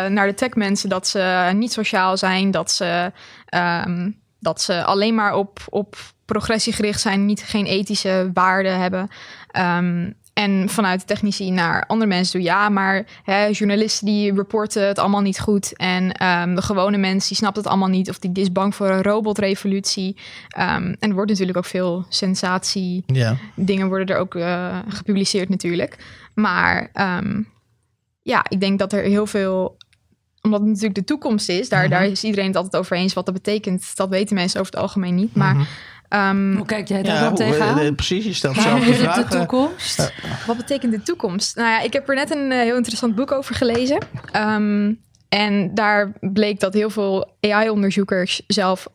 naar 0.09 0.27
de 0.27 0.33
techmensen 0.33 0.89
dat 0.89 1.07
ze 1.07 1.51
niet 1.55 1.71
sociaal 1.71 2.17
zijn, 2.17 2.51
dat 2.51 2.71
ze, 2.71 3.11
um, 3.85 4.19
dat 4.41 4.61
ze 4.61 4.83
alleen 4.83 5.15
maar 5.15 5.35
op, 5.35 5.59
op 5.69 5.95
progressie 6.25 6.73
gericht 6.73 7.01
zijn, 7.01 7.25
niet, 7.25 7.43
geen 7.43 7.65
ethische 7.65 8.29
waarden 8.33 8.79
hebben. 8.79 9.09
Um, 9.57 10.19
en 10.33 10.69
vanuit 10.69 10.99
de 10.99 11.05
technici 11.05 11.51
naar 11.51 11.85
andere 11.87 12.09
mensen 12.09 12.31
toe. 12.31 12.41
Ja, 12.41 12.69
maar 12.69 13.05
hè, 13.23 13.45
journalisten 13.45 14.05
die 14.05 14.33
reporten 14.33 14.87
het 14.87 14.99
allemaal 14.99 15.21
niet 15.21 15.39
goed. 15.39 15.77
En 15.77 16.03
um, 16.25 16.55
de 16.55 16.61
gewone 16.61 16.97
mens 16.97 17.27
die 17.27 17.37
snapt 17.37 17.55
het 17.55 17.67
allemaal 17.67 17.87
niet. 17.87 18.09
Of 18.09 18.19
die 18.19 18.31
is 18.33 18.51
bang 18.51 18.75
voor 18.75 18.89
een 18.89 19.03
robotrevolutie. 19.03 20.15
Um, 20.57 20.95
en 20.99 21.09
er 21.09 21.13
wordt 21.13 21.29
natuurlijk 21.29 21.57
ook 21.57 21.65
veel 21.65 22.05
sensatie. 22.09 23.03
Ja. 23.05 23.37
Dingen 23.55 23.87
worden 23.87 24.15
er 24.15 24.21
ook 24.21 24.35
uh, 24.35 24.79
gepubliceerd 24.87 25.49
natuurlijk. 25.49 25.97
Maar 26.33 26.89
um, 27.19 27.47
ja, 28.21 28.45
ik 28.49 28.59
denk 28.59 28.79
dat 28.79 28.93
er 28.93 29.03
heel 29.03 29.27
veel 29.27 29.77
omdat 30.41 30.59
het 30.59 30.69
natuurlijk 30.69 30.95
de 30.95 31.03
toekomst 31.03 31.49
is, 31.49 31.69
daar, 31.69 31.81
Mhm. 31.81 31.89
daar 31.89 32.05
is 32.05 32.23
iedereen 32.23 32.47
het 32.47 32.55
altijd 32.55 32.75
over 32.75 32.97
eens. 32.97 33.13
Wat 33.13 33.25
dat 33.25 33.33
betekent, 33.33 33.95
dat 33.95 34.09
weten 34.09 34.35
mensen 34.35 34.59
over 34.59 34.71
het 34.71 34.81
algemeen 34.81 35.15
niet. 35.15 35.35
Maar 35.35 35.55
Mhm. 35.55 36.29
um, 36.37 36.55
Hoe 36.55 36.65
kijk 36.65 36.87
jij 36.87 37.03
daar 37.03 37.15
Ja, 37.15 37.21
dan 37.21 37.35
tegenaan? 37.35 37.79
eh, 37.79 37.95
precies, 37.95 38.25
je 38.25 38.33
stelt 38.33 38.55
Ja, 38.55 38.61
zelf 38.61 38.79
de 38.83 38.85
de 38.91 38.95
vraag. 38.95 39.17
eh, 39.17 39.29
toekomst. 39.29 40.13
Wat 40.45 40.57
betekent 40.57 40.91
de 40.91 41.01
toekomst? 41.01 41.55
Nou 41.55 41.67
ja, 41.69 41.81
ik 41.81 41.93
heb 41.93 42.09
er 42.09 42.15
net 42.15 42.35
een 42.35 42.51
eh, 42.51 42.59
heel 42.59 42.75
interessant 42.75 43.15
boek 43.15 43.31
over 43.31 43.55
gelezen. 43.55 43.97
Um, 44.35 44.99
en 45.29 45.73
daar 45.73 46.11
bleek 46.19 46.59
dat 46.59 46.73
heel 46.73 46.89
veel 46.89 47.31
AI-onderzoekers 47.39 48.41
zelf 48.47 48.87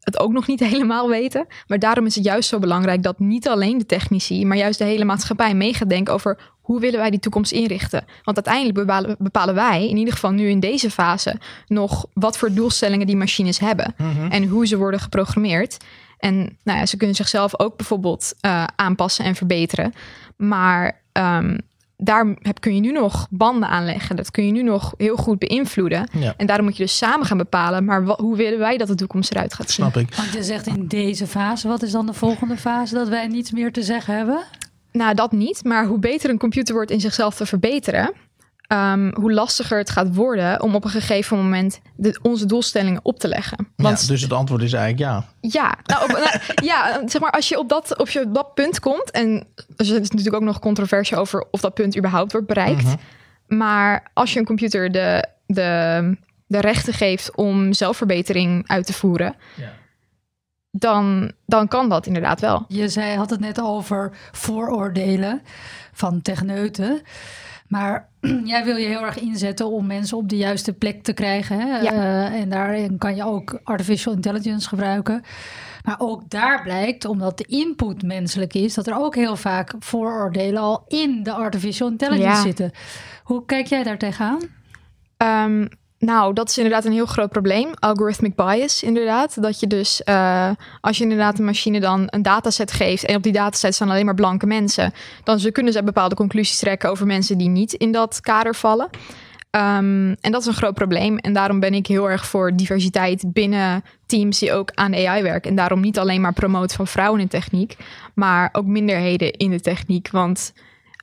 het 0.00 0.18
ook 0.18 0.32
nog 0.32 0.46
niet 0.46 0.60
helemaal 0.70 1.08
weten. 1.08 1.46
Maar 1.66 1.78
daarom 1.78 2.06
is 2.06 2.14
het 2.14 2.24
juist 2.24 2.48
zo 2.48 2.58
belangrijk 2.58 3.02
dat 3.02 3.18
niet 3.18 3.48
alleen 3.48 3.78
de 3.78 3.86
technici, 3.86 4.46
maar 4.46 4.56
juist 4.56 4.78
de 4.78 4.84
hele 4.84 5.04
maatschappij 5.04 5.54
mee 5.54 5.74
gaat 5.74 5.88
denken 5.88 6.14
over 6.14 6.38
hoe 6.62 6.80
willen 6.80 6.98
wij 6.98 7.10
die 7.10 7.20
toekomst 7.20 7.52
inrichten. 7.52 8.04
Want 8.24 8.36
uiteindelijk 8.36 8.74
bepalen, 8.74 9.16
bepalen 9.18 9.54
wij, 9.54 9.88
in 9.88 9.96
ieder 9.96 10.14
geval 10.14 10.30
nu 10.30 10.48
in 10.48 10.60
deze 10.60 10.90
fase, 10.90 11.36
nog 11.66 12.06
wat 12.14 12.38
voor 12.38 12.52
doelstellingen 12.52 13.06
die 13.06 13.16
machines 13.16 13.58
hebben 13.58 13.94
Mhm. 13.96 14.30
en 14.30 14.44
hoe 14.48 14.66
ze 14.66 14.76
worden 14.76 15.00
geprogrammeerd. 15.00 15.76
En 16.18 16.58
nou 16.62 16.78
ja, 16.78 16.86
ze 16.86 16.96
kunnen 16.96 17.16
zichzelf 17.16 17.58
ook 17.60 17.76
bijvoorbeeld 17.76 18.34
uh, 18.46 18.64
aanpassen 18.76 19.24
en 19.24 19.34
verbeteren. 19.34 19.92
Maar 20.36 21.00
um, 21.12 21.58
daar 21.96 22.36
heb, 22.38 22.60
kun 22.60 22.74
je 22.74 22.80
nu 22.80 22.92
nog 22.92 23.26
banden 23.30 23.68
aanleggen. 23.68 24.16
Dat 24.16 24.30
kun 24.30 24.46
je 24.46 24.52
nu 24.52 24.62
nog 24.62 24.94
heel 24.96 25.16
goed 25.16 25.38
beïnvloeden. 25.38 26.08
Ja. 26.12 26.34
En 26.36 26.46
daarom 26.46 26.64
moet 26.66 26.76
je 26.76 26.82
dus 26.82 26.96
samen 26.96 27.26
gaan 27.26 27.36
bepalen. 27.36 27.84
Maar 27.84 28.04
wat, 28.04 28.18
hoe 28.18 28.36
willen 28.36 28.58
wij 28.58 28.76
dat 28.76 28.88
de 28.88 28.94
toekomst 28.94 29.30
eruit 29.30 29.54
gaat 29.54 29.70
zien? 29.70 29.90
Snap 29.90 30.02
ik. 30.02 30.14
Want 30.14 30.32
je 30.32 30.42
zegt 30.42 30.66
in 30.66 30.86
deze 30.86 31.26
fase, 31.26 31.68
wat 31.68 31.82
is 31.82 31.90
dan 31.92 32.06
de 32.06 32.12
volgende 32.12 32.56
fase? 32.56 32.94
Dat 32.94 33.08
wij 33.08 33.26
niets 33.26 33.50
meer 33.50 33.72
te 33.72 33.82
zeggen 33.82 34.16
hebben? 34.16 34.42
Nou, 34.92 35.14
dat 35.14 35.32
niet. 35.32 35.64
Maar 35.64 35.86
hoe 35.86 35.98
beter 35.98 36.30
een 36.30 36.38
computer 36.38 36.74
wordt 36.74 36.90
in 36.90 37.00
zichzelf 37.00 37.34
te 37.34 37.46
verbeteren... 37.46 38.12
Um, 38.68 39.14
hoe 39.14 39.32
lastiger 39.32 39.78
het 39.78 39.90
gaat 39.90 40.14
worden 40.14 40.62
om 40.62 40.74
op 40.74 40.84
een 40.84 40.90
gegeven 40.90 41.36
moment 41.36 41.80
de, 41.96 42.18
onze 42.22 42.46
doelstellingen 42.46 43.00
op 43.02 43.18
te 43.18 43.28
leggen. 43.28 43.68
Want, 43.76 44.00
ja, 44.00 44.06
dus 44.06 44.22
het 44.22 44.32
antwoord 44.32 44.62
is 44.62 44.72
eigenlijk 44.72 45.10
ja. 45.10 45.24
Ja, 45.40 45.74
nou, 45.84 46.02
op, 46.02 46.08
nou, 46.08 46.38
ja 46.70 47.02
zeg 47.06 47.20
maar 47.20 47.30
als 47.30 47.48
je 47.48 47.58
op 47.58 47.68
dat, 47.68 47.98
op 47.98 48.08
je, 48.08 48.20
op 48.20 48.34
dat 48.34 48.54
punt 48.54 48.80
komt... 48.80 49.10
en 49.10 49.46
er 49.76 49.86
is 49.86 49.90
natuurlijk 49.90 50.34
ook 50.34 50.42
nog 50.42 50.58
controversie 50.58 51.16
over 51.16 51.46
of 51.50 51.60
dat 51.60 51.74
punt 51.74 51.96
überhaupt 51.96 52.32
wordt 52.32 52.46
bereikt... 52.46 52.84
Mhm. 52.84 52.96
Maar 53.46 54.10
als 54.14 54.32
je 54.32 54.38
een 54.38 54.44
computer 54.44 54.92
de, 54.92 55.24
de, 55.46 56.16
de 56.46 56.60
rechten 56.60 56.92
geeft 56.92 57.36
om 57.36 57.72
zelfverbetering 57.72 58.68
uit 58.68 58.86
te 58.86 58.92
voeren, 58.92 59.34
Ja. 59.56 59.72
Dan, 60.72 61.32
dan 61.46 61.68
kan 61.68 61.88
dat 61.88 62.06
inderdaad 62.06 62.40
wel. 62.40 62.64
Je 62.68 62.88
zei, 62.88 63.16
had 63.16 63.30
het 63.30 63.40
net 63.40 63.60
over 63.60 64.10
vooroordelen 64.32 65.42
van 65.92 66.22
techneuten. 66.22 67.00
Maar 67.68 68.08
jij 68.44 68.64
wil 68.64 68.76
je 68.76 68.86
heel 68.86 69.04
erg 69.04 69.18
inzetten 69.20 69.66
om 69.70 69.86
mensen 69.86 70.16
op 70.16 70.28
de 70.28 70.36
juiste 70.36 70.72
plek 70.72 71.02
te 71.02 71.12
krijgen. 71.12 71.60
Hè? 71.60 71.78
Ja. 71.80 71.92
Eh, 71.92 72.40
en 72.40 72.48
daarin 72.48 72.98
kan 72.98 73.16
je 73.16 73.24
ook 73.24 73.60
artificial 73.64 74.14
intelligence 74.14 74.68
gebruiken. 74.68 75.22
Maar 75.84 75.96
ook 75.98 76.30
daar 76.30 76.62
blijkt, 76.62 77.04
omdat 77.04 77.38
de 77.38 77.44
input 77.44 78.02
menselijk 78.02 78.54
is, 78.54 78.74
dat 78.74 78.86
er 78.86 78.96
ook 78.96 79.14
heel 79.14 79.36
vaak 79.36 79.74
vooroordelen 79.78 80.62
al 80.62 80.84
in 80.88 81.22
de 81.22 81.32
artificial 81.32 81.88
intelligence 81.88 82.36
Ja. 82.36 82.42
zitten. 82.42 82.70
Hoe 83.22 83.44
kijk 83.44 83.66
jij 83.66 83.82
daar 83.82 83.98
tegenaan? 83.98 84.38
Ehm, 85.16 85.66
nou, 86.04 86.32
dat 86.32 86.48
is 86.48 86.56
inderdaad 86.56 86.84
een 86.84 86.92
heel 86.92 87.06
groot 87.06 87.30
probleem. 87.30 87.70
Algorithmic 87.78 88.34
bias, 88.34 88.82
inderdaad. 88.82 89.42
Dat 89.42 89.60
je 89.60 89.66
dus, 89.66 90.02
eh, 90.02 90.50
als 90.80 90.96
je 90.96 91.02
inderdaad 91.02 91.38
een 91.38 91.44
machine 91.44 91.80
dan 91.80 92.04
een 92.06 92.22
dataset 92.22 92.72
geeft... 92.72 93.04
en 93.04 93.16
op 93.16 93.22
die 93.22 93.32
dataset 93.32 93.74
staan 93.74 93.90
alleen 93.90 94.04
maar 94.04 94.14
blanke 94.14 94.46
mensen... 94.46 94.92
dan 95.24 95.40
kunnen 95.52 95.72
ze 95.72 95.82
bepaalde 95.82 96.14
conclusies 96.14 96.58
trekken 96.58 96.90
over 96.90 97.06
mensen 97.06 97.38
die 97.38 97.48
niet 97.48 97.72
in 97.72 97.92
dat 97.92 98.20
kader 98.20 98.54
vallen. 98.54 98.88
Ehm, 99.50 100.14
en 100.20 100.32
dat 100.32 100.40
is 100.40 100.46
een 100.46 100.54
groot 100.54 100.74
probleem. 100.74 101.18
En 101.18 101.32
daarom 101.32 101.60
ben 101.60 101.74
ik 101.74 101.86
heel 101.86 102.10
erg 102.10 102.26
voor 102.26 102.56
diversiteit 102.56 103.32
binnen 103.32 103.84
teams 104.06 104.38
die 104.38 104.52
ook 104.52 104.70
aan 104.74 104.94
AI 104.94 105.22
werken. 105.22 105.50
En 105.50 105.56
daarom 105.56 105.80
niet 105.80 105.98
alleen 105.98 106.20
maar 106.20 106.32
promoten 106.32 106.76
van 106.76 106.86
vrouwen 106.86 107.20
in 107.20 107.28
techniek... 107.28 107.76
maar 108.14 108.48
ook 108.52 108.66
minderheden 108.66 109.32
in 109.32 109.50
de 109.50 109.60
techniek. 109.60 110.10
Want 110.10 110.52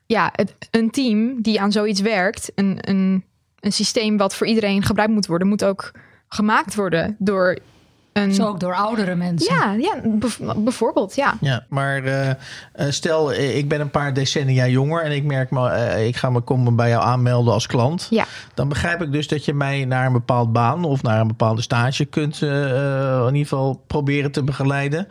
ja, 0.06 0.30
het, 0.36 0.56
een 0.72 0.90
team 0.90 1.42
die 1.42 1.62
aan 1.62 1.72
zoiets 1.72 2.02
werkt... 2.02 2.52
een, 2.56 2.78
een 2.82 3.24
een 3.60 3.74
systeem 3.74 4.18
wat 4.18 4.36
voor 4.36 4.48
iedereen 4.48 4.84
gebruikt 4.84 5.14
moet 5.14 5.28
worden, 5.28 5.48
moet 5.48 5.66
ook 5.66 5.92
gemaakt 6.28 6.76
worden 6.76 7.16
door 7.20 7.58
een. 8.14 8.34
Zo 8.34 8.48
ook 8.48 8.60
door 8.60 8.76
oudere 8.76 9.16
mensen. 9.16 9.56
Ja, 9.56 9.74
ja 9.74 10.02
bijvoorbeeld, 10.56 11.16
ja. 11.16 11.38
Ja, 11.42 11.66
maar 11.70 12.04
eh, 12.04 12.30
eh, 12.30 12.36
stel, 12.74 13.34
eh, 13.34 13.58
ik 13.58 13.68
ben 13.68 13.82
een 13.82 13.90
paar 13.90 14.14
decennia 14.14 14.68
jonger 14.68 15.04
en 15.04 15.12
ik 15.12 15.24
merk 15.24 15.52
me, 15.52 15.96
ik 16.08 16.16
ga 16.16 16.30
me 16.30 16.40
komen 16.42 16.76
bij 16.76 16.90
jou 16.90 17.04
aanmelden 17.04 17.54
als 17.54 17.68
klant. 17.68 18.08
Ja. 18.10 18.26
Dan 18.54 18.70
begrijp 18.70 19.02
ik 19.02 19.12
dus 19.12 19.28
dat 19.28 19.46
je 19.46 19.54
mij 19.54 19.86
naar 19.86 20.06
een 20.06 20.14
bepaald 20.14 20.54
baan 20.54 20.84
of 20.84 21.02
naar 21.02 21.20
een 21.20 21.28
bepaalde 21.28 21.62
stage 21.62 22.06
kunt 22.06 22.42
in 22.42 22.50
ieder 23.26 23.48
geval 23.48 23.84
proberen 23.88 24.32
te 24.32 24.44
begeleiden. 24.44 25.08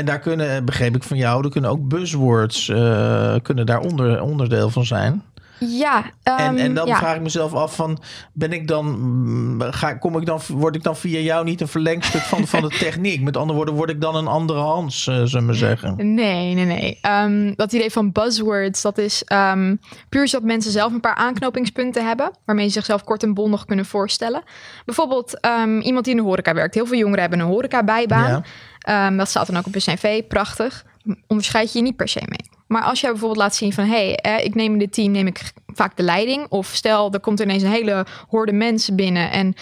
En 0.00 0.06
daar 0.06 0.18
kunnen, 0.18 0.64
begreep 0.64 0.96
ik 0.96 1.02
van 1.02 1.16
jou, 1.16 1.44
er 1.44 1.50
kunnen 1.50 1.70
ook 1.70 1.88
buzzwords 1.88 2.68
eh, 2.68 3.34
kunnen 3.42 3.66
daar 3.66 3.80
onder, 3.80 4.22
onderdeel 4.22 4.70
van 4.70 4.84
zijn. 4.84 5.22
Ja, 5.60 6.04
En, 6.22 6.36
ehm, 6.36 6.56
en 6.56 6.74
dan 6.74 6.86
ja. 6.86 6.96
vraag 6.96 7.16
ik 7.16 7.22
mezelf 7.22 7.54
af 7.54 7.74
van, 7.74 7.98
ben 8.32 8.52
ik 8.52 8.68
dan, 8.68 8.86
mm, 8.86 9.60
ga, 9.60 9.94
kom 9.94 10.16
ik 10.16 10.26
dan, 10.26 10.40
word 10.48 10.76
ik 10.76 10.82
dan 10.82 10.96
via 10.96 11.18
jou 11.18 11.44
niet 11.44 11.60
een 11.60 11.68
verlengstuk 11.68 12.20
van, 12.20 12.46
van 12.46 12.62
de 12.62 12.76
techniek? 12.84 13.20
Met 13.20 13.36
andere 13.36 13.56
woorden, 13.56 13.74
word 13.74 13.90
ik 13.90 14.00
dan 14.00 14.16
een 14.16 14.26
andere 14.26 14.58
Hans, 14.58 15.06
eh, 15.06 15.14
zullen 15.14 15.30
we 15.30 15.40
maar 15.40 15.54
zeggen? 15.54 16.14
Nee, 16.14 16.54
nee, 16.54 16.64
nee. 16.64 16.98
Ehm, 17.00 17.52
dat 17.56 17.72
idee 17.72 17.90
van 17.90 18.12
buzzwords, 18.12 18.82
dat 18.82 18.98
is 18.98 19.24
ehm, 19.24 19.76
puur 20.08 20.28
zodat 20.28 20.46
mensen 20.46 20.72
zelf 20.72 20.92
een 20.92 21.00
paar 21.00 21.14
aanknopingspunten 21.14 22.06
hebben, 22.06 22.30
waarmee 22.44 22.66
ze 22.66 22.72
zichzelf 22.72 23.04
kort 23.04 23.22
en 23.22 23.34
bondig 23.34 23.64
kunnen 23.64 23.86
voorstellen. 23.86 24.42
Bijvoorbeeld 24.84 25.40
ehm, 25.40 25.80
iemand 25.80 26.04
die 26.04 26.14
in 26.14 26.20
de 26.20 26.26
horeca 26.28 26.54
werkt. 26.54 26.74
Heel 26.74 26.86
veel 26.86 26.98
jongeren 26.98 27.20
hebben 27.20 27.40
een 27.40 27.46
horeca-bijbaan. 27.46 28.30
Ja. 28.30 28.42
Ehm, 28.80 29.16
dat 29.16 29.28
staat 29.28 29.46
dan 29.46 29.56
ook 29.56 29.66
op 29.66 29.74
een 29.74 29.80
cv, 29.80 30.22
prachtig. 30.22 30.84
Onderscheid 31.26 31.72
je 31.72 31.78
je 31.78 31.84
niet 31.84 31.96
per 31.96 32.08
se 32.08 32.22
mee. 32.24 32.59
Maar 32.70 32.82
als 32.82 33.00
jij 33.00 33.10
bijvoorbeeld 33.10 33.40
laat 33.40 33.54
zien 33.54 33.72
van... 33.72 33.84
hé, 33.84 33.90
hey, 33.90 34.16
eh, 34.16 34.44
ik 34.44 34.54
neem 34.54 34.72
in 34.72 34.78
dit 34.78 34.92
team 34.92 35.12
neem 35.12 35.26
ik 35.26 35.52
vaak 35.66 35.96
de 35.96 36.02
leiding. 36.02 36.46
Of 36.48 36.66
stel, 36.66 37.12
er 37.12 37.20
komt 37.20 37.40
ineens 37.40 37.62
een 37.62 37.70
hele 37.70 38.06
horde 38.28 38.52
mensen 38.52 38.96
binnen... 38.96 39.30
en 39.30 39.54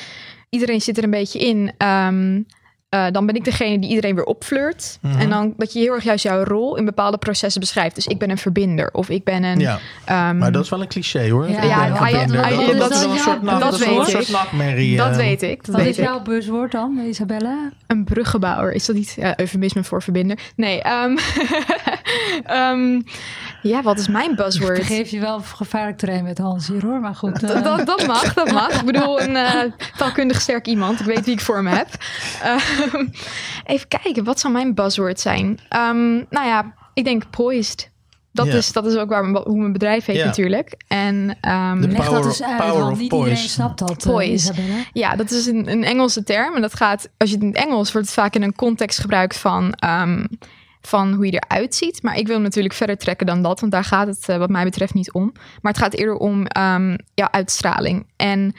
iedereen 0.48 0.80
zit 0.80 0.98
er 0.98 1.04
een 1.04 1.10
beetje 1.10 1.38
in... 1.38 1.72
ehm, 1.76 2.42
eh, 2.88 3.07
dan 3.12 3.26
ben 3.26 3.35
ik 3.35 3.45
degene 3.45 3.78
die 3.78 3.88
iedereen 3.88 4.14
weer 4.14 4.25
opfleurt. 4.25 4.99
Mhm. 5.02 5.18
En 5.18 5.28
dan 5.30 5.54
dat 5.57 5.73
je 5.73 5.78
heel 5.78 5.95
erg 5.95 6.04
juist 6.04 6.23
jouw 6.23 6.42
rol 6.45 6.76
in 6.76 6.85
bepaalde 6.85 7.18
processen 7.18 7.61
beschrijft. 7.61 7.95
Dus 7.95 8.07
ik 8.07 8.18
ben 8.18 8.30
een 8.30 8.38
verbinder 8.38 8.90
of 8.92 9.09
ik 9.09 9.25
ben 9.25 9.42
een... 9.42 9.59
Ja, 9.59 9.78
ehm, 10.04 10.38
maar 10.38 10.52
dat 10.52 10.64
is 10.64 10.71
wel 10.71 10.80
een 10.80 10.88
cliché 10.88 11.30
hoor. 11.30 11.49
Ja, 11.49 11.54
Ik 11.54 11.61
ben 11.61 11.68
ja, 11.68 11.88
dat, 11.88 12.90
is 12.90 13.00
wel 13.00 13.11
een 13.11 13.18
soort, 13.18 13.42
nacht, 13.42 13.61
dat 13.61 13.80
een 13.80 13.97
weet 13.97 14.07
soort 14.07 14.23
ik. 14.23 14.28
nachtmerrie. 14.28 14.97
dat 14.97 15.11
eh. 15.11 15.16
weet 15.16 15.42
ik. 15.42 15.64
Dat 15.64 15.75
Wat 15.75 15.85
is 15.85 15.97
jouw 15.97 16.23
buzzwoord 16.23 16.73
dan, 16.73 16.99
Isabella? 17.09 17.71
Een 17.87 18.04
bruggenbouwer. 18.04 18.73
Is 18.73 18.87
dat 18.87 18.97
niet 18.97 19.14
ja, 19.16 19.38
eufemisme 19.38 19.85
voor 19.85 20.02
verbinder? 20.02 20.38
Nee. 20.57 20.83
ehm, 20.83 21.16
ehm, 22.45 23.00
ja, 23.68 23.82
wat 23.82 23.98
is 23.98 24.08
mijn 24.08 24.30
Ik 24.30 24.37
buzzword? 24.37 24.82
geef 24.84 25.10
je 25.10 25.20
wel 25.20 25.40
gevaarlijk 25.40 25.98
terrein 25.98 26.25
met 26.25 26.38
Hans 26.38 26.68
hier 26.68 26.84
hoor, 26.84 27.00
maar 27.00 27.14
goed. 27.14 27.42
eh, 27.42 27.48
Dat, 27.48 27.64
dat, 27.64 27.87
dat 27.87 28.06
mag, 28.06 28.34
dat 28.34 28.52
mag. 28.52 28.80
Ik 28.80 28.87
bedoel, 28.87 29.20
een 29.20 29.37
eh, 29.37 29.72
taalkundig 29.96 30.40
sterk 30.40 30.66
iemand. 30.66 31.00
Ik 31.00 31.06
weet 31.06 31.25
wie 31.25 31.34
ik 31.34 31.40
voor 31.40 31.62
me 31.62 31.70
heb. 31.70 31.88
Ehm, 32.42 33.06
even 33.64 33.88
kijken, 33.88 34.25
wat 34.25 34.40
zou 34.40 34.52
mijn 34.52 34.75
buzzword 34.75 35.20
zijn? 35.20 35.58
Ehm, 35.68 36.12
nou 36.14 36.46
ja, 36.46 36.75
ik 36.94 37.04
denk 37.04 37.30
poised. 37.30 37.90
Dat, 38.32 38.46
is, 38.46 38.72
dat 38.72 38.87
is 38.87 38.96
ook 38.96 39.08
waar 39.08 39.25
mijn, 39.25 39.44
hoe 39.44 39.58
mijn 39.58 39.72
bedrijf 39.72 40.04
heet 40.04 40.25
natuurlijk. 40.25 40.75
En 40.88 41.37
ehm, 41.40 41.78
Leg 41.80 41.94
power- 41.96 42.12
dat 42.12 42.25
eens 42.25 42.42
uit, 42.42 42.56
power 42.56 42.78
want 42.80 42.92
of 42.92 42.98
niet 42.98 43.08
poise. 43.08 43.28
iedereen 43.28 43.48
snapt 43.50 43.78
dat, 43.78 43.90
eh, 44.06 44.12
Poise. 44.12 44.52
Ja, 44.92 45.16
dat 45.16 45.30
is 45.30 45.46
een, 45.46 45.70
een 45.70 45.84
Engelse 45.84 46.22
term. 46.25 46.54
En 46.54 46.60
dat 46.60 46.75
gaat, 46.75 47.08
als 47.16 47.28
je 47.28 47.34
het 47.34 47.44
in 47.44 47.50
het 47.50 47.58
Engels 47.64 47.92
wordt 47.92 48.06
het 48.06 48.16
vaak 48.16 48.34
in 48.34 48.42
een 48.42 48.54
context 48.54 48.98
gebruikt 48.98 49.37
van, 49.37 49.72
ehm, 49.72 50.25
van 50.80 51.12
hoe 51.12 51.26
je 51.26 51.32
eruit 51.49 51.75
ziet. 51.75 52.02
Maar 52.02 52.16
ik 52.16 52.26
wil 52.26 52.40
natuurlijk 52.40 52.75
verder 52.75 52.97
trekken 52.97 53.26
dan 53.26 53.42
dat, 53.42 53.61
want 53.61 53.73
daar 53.73 53.85
gaat 53.85 54.06
het 54.06 54.28
eh, 54.28 54.37
wat 54.37 54.50
mij 54.50 54.64
betreft 54.64 54.94
niet 54.94 55.12
om. 55.12 55.32
Maar 55.62 55.73
het 55.73 55.80
gaat 55.82 55.94
eerder 55.94 56.14
om 56.16 56.47
ehm 56.47 56.97
ja, 57.14 57.32
uitstraling. 57.32 58.06
En 58.16 58.52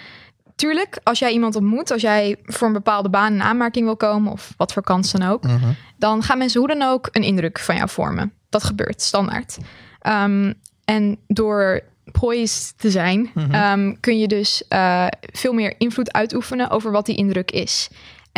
tuurlijk, 0.55 0.99
als 1.03 1.19
jij 1.19 1.31
iemand 1.31 1.55
ontmoet, 1.55 1.91
als 1.91 2.01
jij 2.01 2.35
voor 2.43 2.67
een 2.67 2.73
bepaalde 2.73 3.09
baan 3.09 3.33
in 3.33 3.41
aanmerking 3.41 3.85
wil 3.85 3.97
komen, 3.97 4.31
of 4.31 4.53
wat 4.57 4.73
voor 4.73 4.83
kans 4.83 5.11
dan 5.11 5.29
ook, 5.29 5.43
Mhm. 5.43 5.69
dan 5.97 6.23
gaan 6.23 6.37
mensen 6.37 6.59
hoe 6.59 6.69
dan 6.69 6.81
ook 6.81 7.07
een 7.11 7.23
indruk 7.23 7.59
van 7.59 7.75
jou 7.75 7.89
vormen. 7.89 8.33
Dat 8.49 8.63
gebeurt 8.63 9.01
standaard. 9.01 9.57
Ehm, 9.99 10.53
en 10.85 11.17
door 11.27 11.81
poised 12.11 12.73
te 12.77 12.91
zijn, 12.91 13.29
Mhm. 13.33 13.51
ehm, 13.51 13.93
kun 13.99 14.19
je 14.19 14.27
dus 14.27 14.63
eh, 14.67 15.05
veel 15.19 15.53
meer 15.53 15.73
invloed 15.77 16.13
uitoefenen 16.13 16.69
over 16.69 16.91
wat 16.91 17.05
die 17.05 17.15
indruk 17.15 17.51
is. 17.51 17.89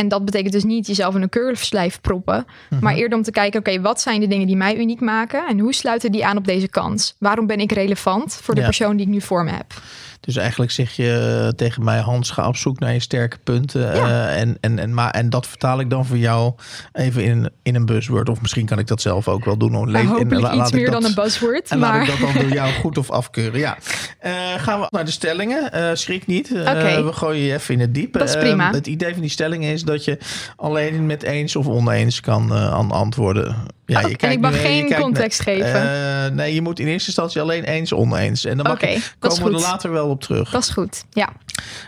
En 0.01 0.07
dat 0.07 0.25
betekent 0.25 0.53
dus 0.53 0.63
niet 0.63 0.87
jezelf 0.87 1.15
in 1.15 1.21
een 1.21 1.29
keurslijf 1.29 2.01
proppen, 2.01 2.45
Mhm. 2.69 2.83
maar 2.83 2.95
eerder 2.95 3.17
om 3.17 3.23
te 3.23 3.31
kijken, 3.31 3.59
oké, 3.59 3.81
wat 3.81 4.01
zijn 4.01 4.19
de 4.19 4.27
dingen 4.27 4.47
die 4.47 4.55
mij 4.55 4.77
uniek 4.77 4.99
maken 4.99 5.47
en 5.47 5.59
hoe 5.59 5.73
sluiten 5.73 6.11
die 6.11 6.25
aan 6.25 6.37
op 6.37 6.45
deze 6.45 6.67
kans? 6.67 7.15
Waarom 7.19 7.47
ben 7.47 7.59
ik 7.59 7.71
relevant 7.71 8.33
voor 8.41 8.53
de 8.53 8.59
Ja. 8.59 8.65
persoon 8.65 8.95
die 8.97 9.05
ik 9.05 9.11
nu 9.11 9.21
voor 9.21 9.43
me 9.43 9.51
heb? 9.51 9.73
Dus 10.21 10.35
eigenlijk 10.35 10.71
zeg 10.71 10.91
je 10.95 11.41
eh, 11.43 11.47
tegen 11.55 11.83
mij, 11.83 11.99
Hans, 11.99 12.29
ga 12.31 12.47
op 12.47 12.55
zoek 12.55 12.79
naar 12.79 12.93
je 12.93 12.99
sterke 12.99 13.37
punten. 13.43 13.93
eh, 13.93 14.39
en, 14.39 14.57
en, 14.61 14.79
en, 14.79 14.93
maar, 14.93 15.11
en 15.11 15.29
dat 15.29 15.47
vertaal 15.47 15.79
ik 15.79 15.89
dan 15.89 16.05
voor 16.05 16.17
jou 16.17 16.53
even 16.93 17.23
in, 17.23 17.49
in 17.63 17.75
een 17.75 17.85
buzzword. 17.85 18.29
Of 18.29 18.41
misschien 18.41 18.65
kan 18.65 18.79
ik 18.79 18.87
dat 18.87 19.01
zelf 19.01 19.27
ook 19.27 19.45
wel 19.45 19.57
doen. 19.57 19.73
Hoor. 19.73 19.87
Nou, 19.91 20.19
en 20.19 20.39
laat 20.39 20.53
iets 20.55 20.67
ik 20.69 20.73
meer 20.75 20.91
dat- 20.91 21.01
dan 21.01 21.05
een 21.09 21.15
buzzword, 21.15 21.69
En 21.69 21.79
laat 21.79 21.91
maar 21.91 22.01
ik 22.01 22.07
dat 22.07 22.17
dan 22.19 22.33
door 22.41 22.53
jou 22.61 22.73
goed 22.73 22.97
of 22.97 23.09
afkeuren. 23.11 23.59
Ja. 23.59 23.77
Eh, 24.19 24.31
gaan 24.57 24.79
we 24.79 24.87
naar 24.89 25.05
de 25.05 25.11
stellingen. 25.11 25.97
Schrik 25.97 26.27
niet. 26.27 26.49
We 26.49 27.09
gooien 27.13 27.43
je 27.43 27.53
even 27.53 27.73
in 27.73 27.79
het 27.79 27.93
diepe. 27.93 28.17
Dat 28.17 28.29
is 28.29 28.37
prima. 28.37 28.71
het 28.71 28.87
idee 28.87 29.11
van 29.11 29.21
die 29.21 29.29
stellingen 29.29 29.73
is 29.73 29.83
dat 29.83 30.03
je 30.05 30.17
alleen 30.55 31.05
met 31.05 31.23
eens 31.23 31.55
of 31.55 31.67
oneens 31.67 32.19
kan 32.19 32.53
aan 32.53 32.91
antwoorden. 32.91 33.55
Ja, 33.85 33.99
Oh, 33.99 34.11
en 34.17 34.31
ik 34.31 34.39
mag 34.39 34.51
nu- 34.51 34.57
je 34.57 34.63
geen 34.63 34.87
kijkt 34.87 35.01
context 35.03 35.45
naar- 35.45 35.55
geven. 35.55 36.35
Nee, 36.35 36.53
je 36.53 36.61
moet 36.61 36.79
in 36.79 36.87
eerste 36.87 37.07
instantie 37.07 37.41
alleen 37.41 37.63
eens 37.63 37.93
oneens. 37.93 38.45
En 38.45 38.57
dan 38.57 38.65
mag 38.67 38.81
je- 38.81 38.87
is 38.87 39.13
komen 39.19 39.43
we 39.43 39.53
er 39.53 39.59
later 39.59 39.91
wel 39.91 40.10
op 40.11 40.21
terug. 40.21 40.49
dat 40.49 40.61
is 40.63 40.69
goed. 40.69 41.05
Ja, 41.09 41.33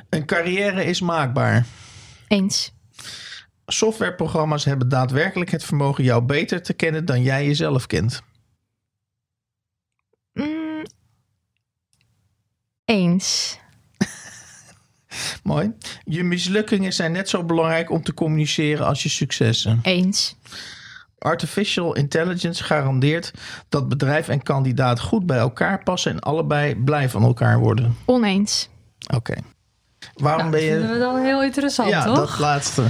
Een 0.09 0.25
carrière 0.25 0.83
is 0.85 1.01
maakbaar. 1.01 1.65
eens. 2.27 2.71
Softwareprogramma's 3.65 4.65
hebben 4.65 4.89
daadwerkelijk 4.89 5.51
het 5.51 5.63
vermogen 5.63 6.03
jou 6.03 6.21
beter 6.23 6.61
te 6.61 6.73
kennen 6.73 7.05
dan 7.05 7.21
jij 7.21 7.45
jezelf 7.45 7.87
kent. 7.87 8.21
Mm, 10.33 10.83
eens. 12.85 13.57
Mooi. 15.43 15.71
Je 16.03 16.23
mislukkingen 16.23 16.93
zijn 16.93 17.11
net 17.11 17.29
zo 17.29 17.43
belangrijk 17.43 17.89
om 17.91 18.03
te 18.03 18.13
communiceren 18.13 18.85
als 18.85 19.03
je 19.03 19.09
successen. 19.09 19.79
Eens. 19.83 20.35
Artificial 21.23 21.95
intelligence 21.95 22.63
garandeert 22.63 23.31
dat 23.69 23.89
bedrijf 23.89 24.27
en 24.27 24.43
kandidaat 24.43 24.99
goed 24.99 25.25
bij 25.25 25.37
elkaar 25.37 25.83
passen 25.83 26.11
en 26.11 26.19
allebei 26.19 26.75
blij 26.75 27.09
van 27.09 27.23
elkaar 27.23 27.59
worden. 27.59 27.95
Oneens. 28.05 28.69
Oké. 29.15 29.33
Waarom 30.13 30.49
Nou, 30.49 30.51
ben 30.51 30.61
dat 30.61 30.69
vinden 30.69 30.87
je. 30.87 30.93
we 30.93 30.99
dan 30.99 31.19
heel 31.23 31.43
interessant, 31.43 31.89
Ja, 31.89 32.03
toch? 32.05 32.15
dat 32.29 32.39
laatste. 32.39 32.83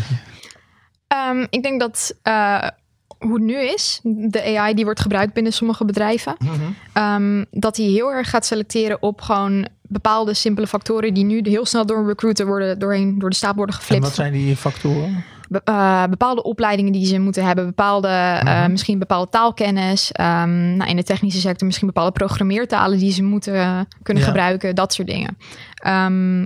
Ehm, 1.07 1.45
ik 1.49 1.63
denk 1.63 1.79
dat 1.79 2.15
eh, 2.21 2.67
hoe 3.17 3.33
het 3.33 3.41
nu 3.43 3.55
is, 3.55 3.99
de 4.03 4.57
AI 4.57 4.73
die 4.73 4.83
wordt 4.85 4.99
gebruikt 4.99 5.33
binnen 5.33 5.53
sommige 5.53 5.85
bedrijven, 5.85 6.35
Mhm. 6.39 6.53
ehm, 6.93 7.43
dat 7.51 7.75
die 7.75 7.89
heel 7.91 8.11
erg 8.11 8.29
gaat 8.29 8.45
selecteren 8.45 9.01
op 9.01 9.21
gewoon 9.21 9.67
bepaalde 9.81 10.33
simpele 10.33 10.67
factoren 10.67 11.13
die 11.13 11.23
nu 11.25 11.39
heel 11.43 11.65
snel 11.65 11.85
door 11.85 11.97
een 11.97 12.07
recruiter 12.07 12.45
worden 12.45 12.79
doorheen 12.79 13.19
door 13.19 13.29
de 13.29 13.35
stapel 13.35 13.55
worden 13.57 13.75
En 13.75 13.81
geflipt. 13.81 14.03
wat 14.03 14.13
zijn 14.15 14.33
die 14.33 14.55
factoren? 14.55 15.23
Uh, 15.69 16.03
bepaalde 16.05 16.43
opleidingen 16.43 16.91
die 16.91 17.05
ze 17.05 17.19
moeten 17.19 17.45
hebben, 17.45 17.65
bepaalde, 17.65 18.07
uh, 18.07 18.41
Mhm. 18.43 18.71
misschien 18.71 18.99
bepaalde 18.99 19.29
taalkennis. 19.31 20.11
Um, 20.19 20.75
nou, 20.77 20.89
in 20.89 20.95
de 20.95 21.03
technische 21.03 21.39
sector 21.39 21.65
misschien 21.65 21.87
bepaalde 21.87 22.11
programmeertalen 22.11 22.97
die 22.99 23.11
ze 23.11 23.23
moeten 23.23 23.87
kunnen 24.03 24.23
Ja. 24.23 24.29
gebruiken, 24.29 24.75
dat 24.75 24.93
soort 24.93 25.07
dingen. 25.07 25.37
Um, 25.87 26.45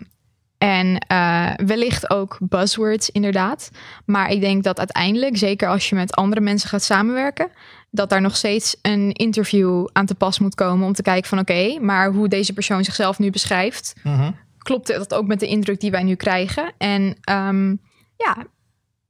en 0.57 1.05
uh, 1.11 1.49
wellicht 1.65 2.09
ook 2.09 2.37
buzzwords, 2.41 3.09
inderdaad. 3.09 3.69
Maar 4.05 4.29
ik 4.31 4.41
denk 4.41 4.63
dat 4.63 4.77
uiteindelijk, 4.77 5.37
zeker 5.37 5.67
als 5.69 5.89
je 5.89 5.95
met 5.95 6.15
andere 6.15 6.41
mensen 6.41 6.69
gaat 6.69 6.83
samenwerken, 6.83 7.47
dat 7.91 8.09
daar 8.09 8.21
nog 8.21 8.35
steeds 8.35 8.75
een 8.81 9.11
interview 9.11 9.87
aan 9.93 10.05
te 10.05 10.15
pas 10.15 10.39
moet 10.39 10.55
komen 10.55 10.85
om 10.87 10.93
te 10.93 11.01
kijken 11.01 11.29
van 11.29 11.39
oké, 11.39 11.79
maar 11.79 12.11
hoe 12.11 12.27
deze 12.27 12.53
persoon 12.53 12.83
zichzelf 12.83 13.19
nu 13.19 13.29
beschrijft, 13.29 13.93
Mhm. 14.03 14.31
klopt 14.57 14.87
dat 14.87 15.13
ook 15.13 15.27
met 15.27 15.39
de 15.39 15.47
indruk 15.47 15.79
die 15.79 15.91
wij 15.91 16.03
nu 16.03 16.15
krijgen? 16.15 16.73
En 16.77 17.01
um, 17.31 17.79
ja, 18.17 18.37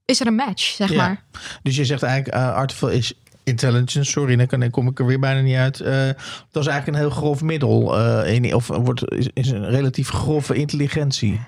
is 0.07 0.19
er 0.19 0.27
een 0.27 0.35
match, 0.35 0.63
zeg 0.63 0.89
Ja. 0.89 0.95
maar. 0.95 1.23
Dus 1.63 1.75
je 1.75 1.85
zegt 1.85 2.03
eigenlijk 2.03 2.35
uh, 2.37 2.53
artificial 2.53 2.89
is 2.91 3.13
intelligence, 3.43 4.03
sorry, 4.11 4.35
dan, 4.35 4.47
kan, 4.47 4.59
dan 4.59 4.69
kom 4.69 4.87
ik 4.87 4.99
er 4.99 5.05
weer 5.05 5.19
bijna 5.19 5.41
niet 5.41 5.55
uit. 5.55 5.79
Uh, 5.79 5.87
dat 6.51 6.63
is 6.63 6.67
eigenlijk 6.67 6.87
een 6.87 6.95
heel 6.95 7.09
grof 7.09 7.41
middel, 7.41 7.99
uh, 7.99 8.33
in, 8.33 8.55
of 8.55 8.67
wordt, 8.67 9.11
is, 9.11 9.29
is 9.33 9.49
een 9.51 9.69
relatief 9.69 10.09
grove 10.09 10.55
intelligentie. 10.55 11.39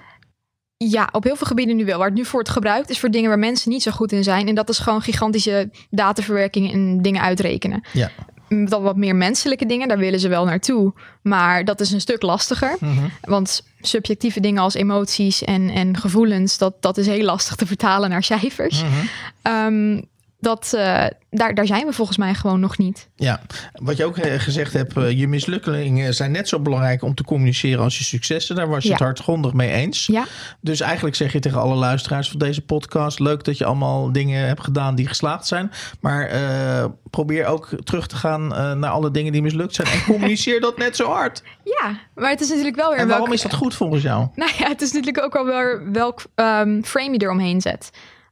Ja, 0.78 1.10
op 1.12 1.24
heel 1.24 1.36
veel 1.36 1.48
gebieden 1.48 1.76
nu 1.76 1.86
wel. 1.86 1.98
Waar 1.98 2.08
het 2.08 2.16
nu 2.18 2.24
voor 2.24 2.32
wordt 2.34 2.50
gebruikt 2.50 2.90
is 2.90 3.00
voor 3.00 3.12
dingen 3.12 3.30
waar 3.30 3.40
mensen 3.40 3.72
niet 3.72 3.84
zo 3.84 3.92
goed 3.92 4.12
in 4.12 4.24
zijn. 4.24 4.48
En 4.48 4.56
dat 4.56 4.70
is 4.70 4.80
gewoon 4.80 5.02
gigantische 5.02 5.70
dataverwerking 5.90 6.74
en 6.74 7.02
dingen 7.02 7.22
uitrekenen. 7.22 7.84
Ja. 7.94 8.12
Dan 8.50 8.82
wat 8.82 8.96
meer 8.96 9.16
menselijke 9.16 9.66
dingen, 9.66 9.88
daar 9.88 9.98
willen 9.98 10.20
ze 10.20 10.28
wel 10.28 10.46
naartoe. 10.46 10.94
Maar 11.22 11.66
dat 11.66 11.80
is 11.80 11.92
een 11.92 12.02
stuk 12.02 12.22
lastiger. 12.22 12.76
Mm 12.80 12.98
-hmm. 12.98 13.12
Want 13.22 13.64
subjectieve 13.82 14.40
dingen 14.40 14.62
als 14.62 14.74
emoties 14.74 15.44
en, 15.44 15.70
en 15.70 15.98
gevoelens, 15.98 16.58
dat, 16.58 16.74
dat 16.80 16.98
is 16.98 17.08
heel 17.08 17.24
lastig 17.24 17.56
te 17.56 17.66
vertalen 17.66 18.10
naar 18.10 18.24
cijfers. 18.24 18.84
Mm 18.84 18.90
-hmm. 18.90 19.66
um, 19.66 20.08
dat, 20.40 20.72
uh, 20.76 21.06
daar, 21.30 21.54
daar 21.54 21.66
zijn 21.66 21.86
we 21.86 21.94
volgens 21.94 22.18
mij 22.18 22.34
gewoon 22.34 22.60
nog 22.60 22.78
niet. 22.78 23.10
Ja, 23.16 23.42
wat 23.74 23.98
je 23.98 24.06
ook 24.06 24.18
gezegd 24.24 24.74
hebt, 24.74 24.98
uh, 24.98 25.12
je 25.12 25.28
mislukkingen 25.28 26.14
zijn 26.14 26.32
net 26.32 26.48
zo 26.48 26.60
belangrijk 26.60 27.04
om 27.04 27.16
te 27.16 27.24
communiceren 27.24 27.84
als 27.84 27.98
je 27.98 28.04
successen. 28.04 28.56
Daar 28.56 28.70
was 28.70 28.84
je 28.84 28.88
Ja. 28.90 28.96
het 28.96 29.04
hardgrondig 29.04 29.54
mee 29.54 29.72
eens. 29.72 30.06
Ja. 30.06 30.26
Dus 30.62 30.82
eigenlijk 30.82 31.16
zeg 31.16 31.32
je 31.34 31.40
tegen 31.40 31.62
alle 31.62 31.76
luisteraars 31.76 32.30
van 32.30 32.40
deze 32.40 32.62
podcast: 32.62 33.20
leuk 33.20 33.44
dat 33.44 33.58
je 33.58 33.66
allemaal 33.66 34.12
dingen 34.12 34.48
hebt 34.48 34.64
gedaan 34.64 34.96
die 34.96 35.08
geslaagd 35.08 35.48
zijn. 35.48 35.72
Maar 36.00 36.34
uh, 36.34 36.86
probeer 37.10 37.46
ook 37.46 37.70
terug 37.84 38.08
te 38.08 38.16
gaan 38.16 38.42
uh, 38.44 38.74
naar 38.74 38.92
alle 38.92 39.12
dingen 39.12 39.32
die 39.32 39.42
mislukt 39.42 39.76
zijn. 39.76 39.88
En 39.88 40.04
communiceer 40.04 40.62
dat 40.62 40.78
net 40.78 40.96
zo 40.96 41.08
hard. 41.12 41.44
Ja, 41.82 42.00
maar 42.16 42.30
het 42.30 42.42
is 42.42 42.50
natuurlijk 42.50 42.76
wel 42.76 42.90
weer. 42.90 42.98
En 42.98 43.08
waarom 43.08 43.26
welk... 43.26 43.38
is 43.38 43.44
dat 43.44 43.54
goed 43.54 43.76
volgens 43.76 44.04
jou? 44.04 44.28
Nou 44.36 44.52
ja, 44.58 44.68
het 44.68 44.82
is 44.82 44.92
natuurlijk 44.92 45.24
ook 45.24 45.34
wel 45.34 45.46
weer 45.46 45.92
welk 45.92 46.22
um, 46.36 46.84
frame 46.84 47.12
je 47.12 47.22
eromheen 47.22 47.62
zet. 47.62 47.90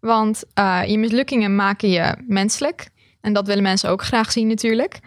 Want 0.07 0.43
uh, 0.59 0.81
je 0.85 0.97
mislukkingen 0.97 1.55
maken 1.55 1.89
je 1.89 2.15
menselijk. 2.27 2.89
En 3.21 3.33
dat 3.33 3.47
willen 3.47 3.63
mensen 3.63 3.89
ook 3.89 4.03
graag 4.03 4.31
zien 4.31 4.47
natuurlijk. 4.47 4.99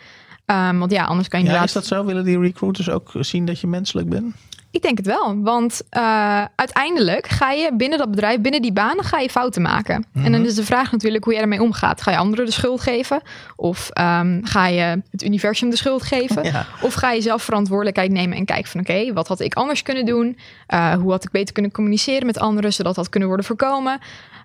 Um, 0.46 0.78
want 0.78 0.90
ja, 0.90 1.04
anders 1.04 1.28
kan 1.28 1.40
je 1.40 1.46
ja, 1.46 1.52
inderdaad... 1.52 1.82
is 1.82 1.88
dat 1.88 1.98
zo? 1.98 2.04
Willen 2.04 2.24
die 2.24 2.38
recruiters 2.38 2.90
ook 2.90 3.12
zien 3.20 3.44
dat 3.44 3.60
je 3.60 3.66
menselijk 3.66 4.08
bent? 4.08 4.34
Ik 4.72 4.82
denk 4.82 4.96
het 4.96 5.06
wel. 5.06 5.42
Want 5.42 5.82
uh, 5.90 6.44
uiteindelijk 6.56 7.26
ga 7.26 7.50
je 7.50 7.70
binnen 7.76 7.98
dat 7.98 8.10
bedrijf, 8.10 8.40
binnen 8.40 8.62
die 8.62 8.72
banen, 8.72 9.04
ga 9.04 9.18
je 9.18 9.30
fouten 9.30 9.62
maken. 9.62 9.96
Mm 9.96 10.04
-hmm. 10.12 10.24
En 10.24 10.32
dan 10.32 10.44
is 10.44 10.54
de 10.54 10.64
vraag 10.64 10.92
natuurlijk 10.92 11.24
hoe 11.24 11.34
je 11.34 11.40
ermee 11.40 11.62
omgaat. 11.62 12.02
Ga 12.02 12.10
je 12.10 12.16
anderen 12.16 12.44
de 12.46 12.52
schuld 12.52 12.80
geven? 12.80 13.20
Of 13.56 13.88
um, 13.98 14.40
ga 14.44 14.66
je 14.66 15.02
het 15.10 15.22
universum 15.22 15.70
de 15.70 15.76
schuld 15.76 16.02
geven? 16.02 16.44
Ja. 16.44 16.66
Of 16.82 16.94
ga 16.94 17.12
je 17.12 17.20
zelf 17.20 17.42
verantwoordelijkheid 17.42 18.10
nemen 18.10 18.36
en 18.36 18.44
kijken 18.44 18.70
van... 18.70 18.80
oké, 18.80 18.90
okay, 18.90 19.12
wat 19.12 19.28
had 19.28 19.40
ik 19.40 19.54
anders 19.54 19.82
kunnen 19.82 20.04
doen? 20.04 20.38
Uh, 20.74 20.92
hoe 20.92 21.10
had 21.10 21.24
ik 21.24 21.30
beter 21.30 21.52
kunnen 21.52 21.72
communiceren 21.72 22.26
met 22.26 22.38
anderen... 22.38 22.72
zodat 22.72 22.94
dat 22.94 23.08
kunnen 23.08 23.28
worden 23.28 23.46
voorkomen? 23.46 23.92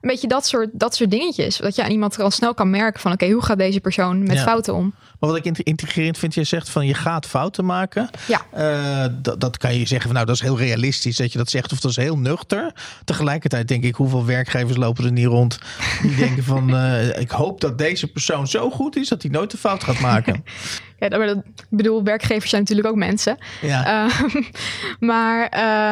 Een 0.01 0.11
beetje 0.11 0.27
dat 0.27 0.45
soort, 0.45 0.69
dat 0.71 0.95
soort 0.95 1.11
dingetjes. 1.11 1.57
Dat 1.57 1.75
je 1.75 1.83
aan 1.83 1.91
iemand 1.91 2.19
al 2.19 2.31
snel 2.31 2.53
kan 2.53 2.69
merken 2.69 3.01
van... 3.01 3.11
oké, 3.11 3.23
okay, 3.23 3.35
hoe 3.35 3.45
gaat 3.45 3.57
deze 3.57 3.79
persoon 3.79 4.23
met 4.23 4.37
Ja. 4.37 4.43
fouten 4.43 4.73
om? 4.73 4.93
Maar 5.19 5.29
wat 5.29 5.45
ik 5.45 5.57
integrerend 5.57 6.17
vind, 6.17 6.33
je 6.33 6.43
zegt 6.43 6.69
van 6.69 6.85
je 6.85 6.93
gaat 6.93 7.25
fouten 7.25 7.65
maken. 7.65 8.09
Ja. 8.27 8.45
Uh, 8.57 9.13
dat, 9.21 9.39
dat 9.39 9.57
kan 9.57 9.73
je 9.73 9.85
zeggen 9.85 10.01
van 10.01 10.13
nou 10.13 10.25
dat 10.25 10.35
is 10.35 10.41
heel 10.41 10.57
realistisch 10.57 11.15
dat 11.15 11.31
je 11.31 11.37
dat 11.37 11.49
zegt 11.49 11.71
of 11.71 11.79
dat 11.79 11.91
is 11.91 11.97
heel 11.97 12.17
nuchter. 12.17 12.73
Tegelijkertijd 13.05 13.67
denk 13.67 13.83
ik 13.83 13.95
hoeveel 13.95 14.25
werkgevers 14.25 14.77
lopen 14.77 15.05
er 15.05 15.11
niet 15.11 15.25
rond 15.25 15.59
die 16.01 16.15
denken 16.25 16.43
van 16.43 16.73
uh, 16.73 17.19
ik 17.19 17.31
hoop 17.31 17.61
dat 17.61 17.77
deze 17.77 18.07
persoon 18.07 18.47
zo 18.47 18.69
goed 18.69 18.95
is 18.95 19.07
dat 19.07 19.21
hij 19.21 19.31
nooit 19.31 19.53
een 19.53 19.59
fout 19.59 19.83
gaat 19.83 19.99
maken. 19.99 20.43
ja, 20.99 21.09
dat, 21.09 21.35
ik 21.35 21.43
bedoel 21.69 22.03
werkgevers 22.03 22.49
zijn 22.49 22.61
natuurlijk 22.61 22.87
ook 22.87 22.95
mensen. 22.95 23.37
Ja. 23.61 24.05
Uh, 24.05 24.35
maar 25.09 25.43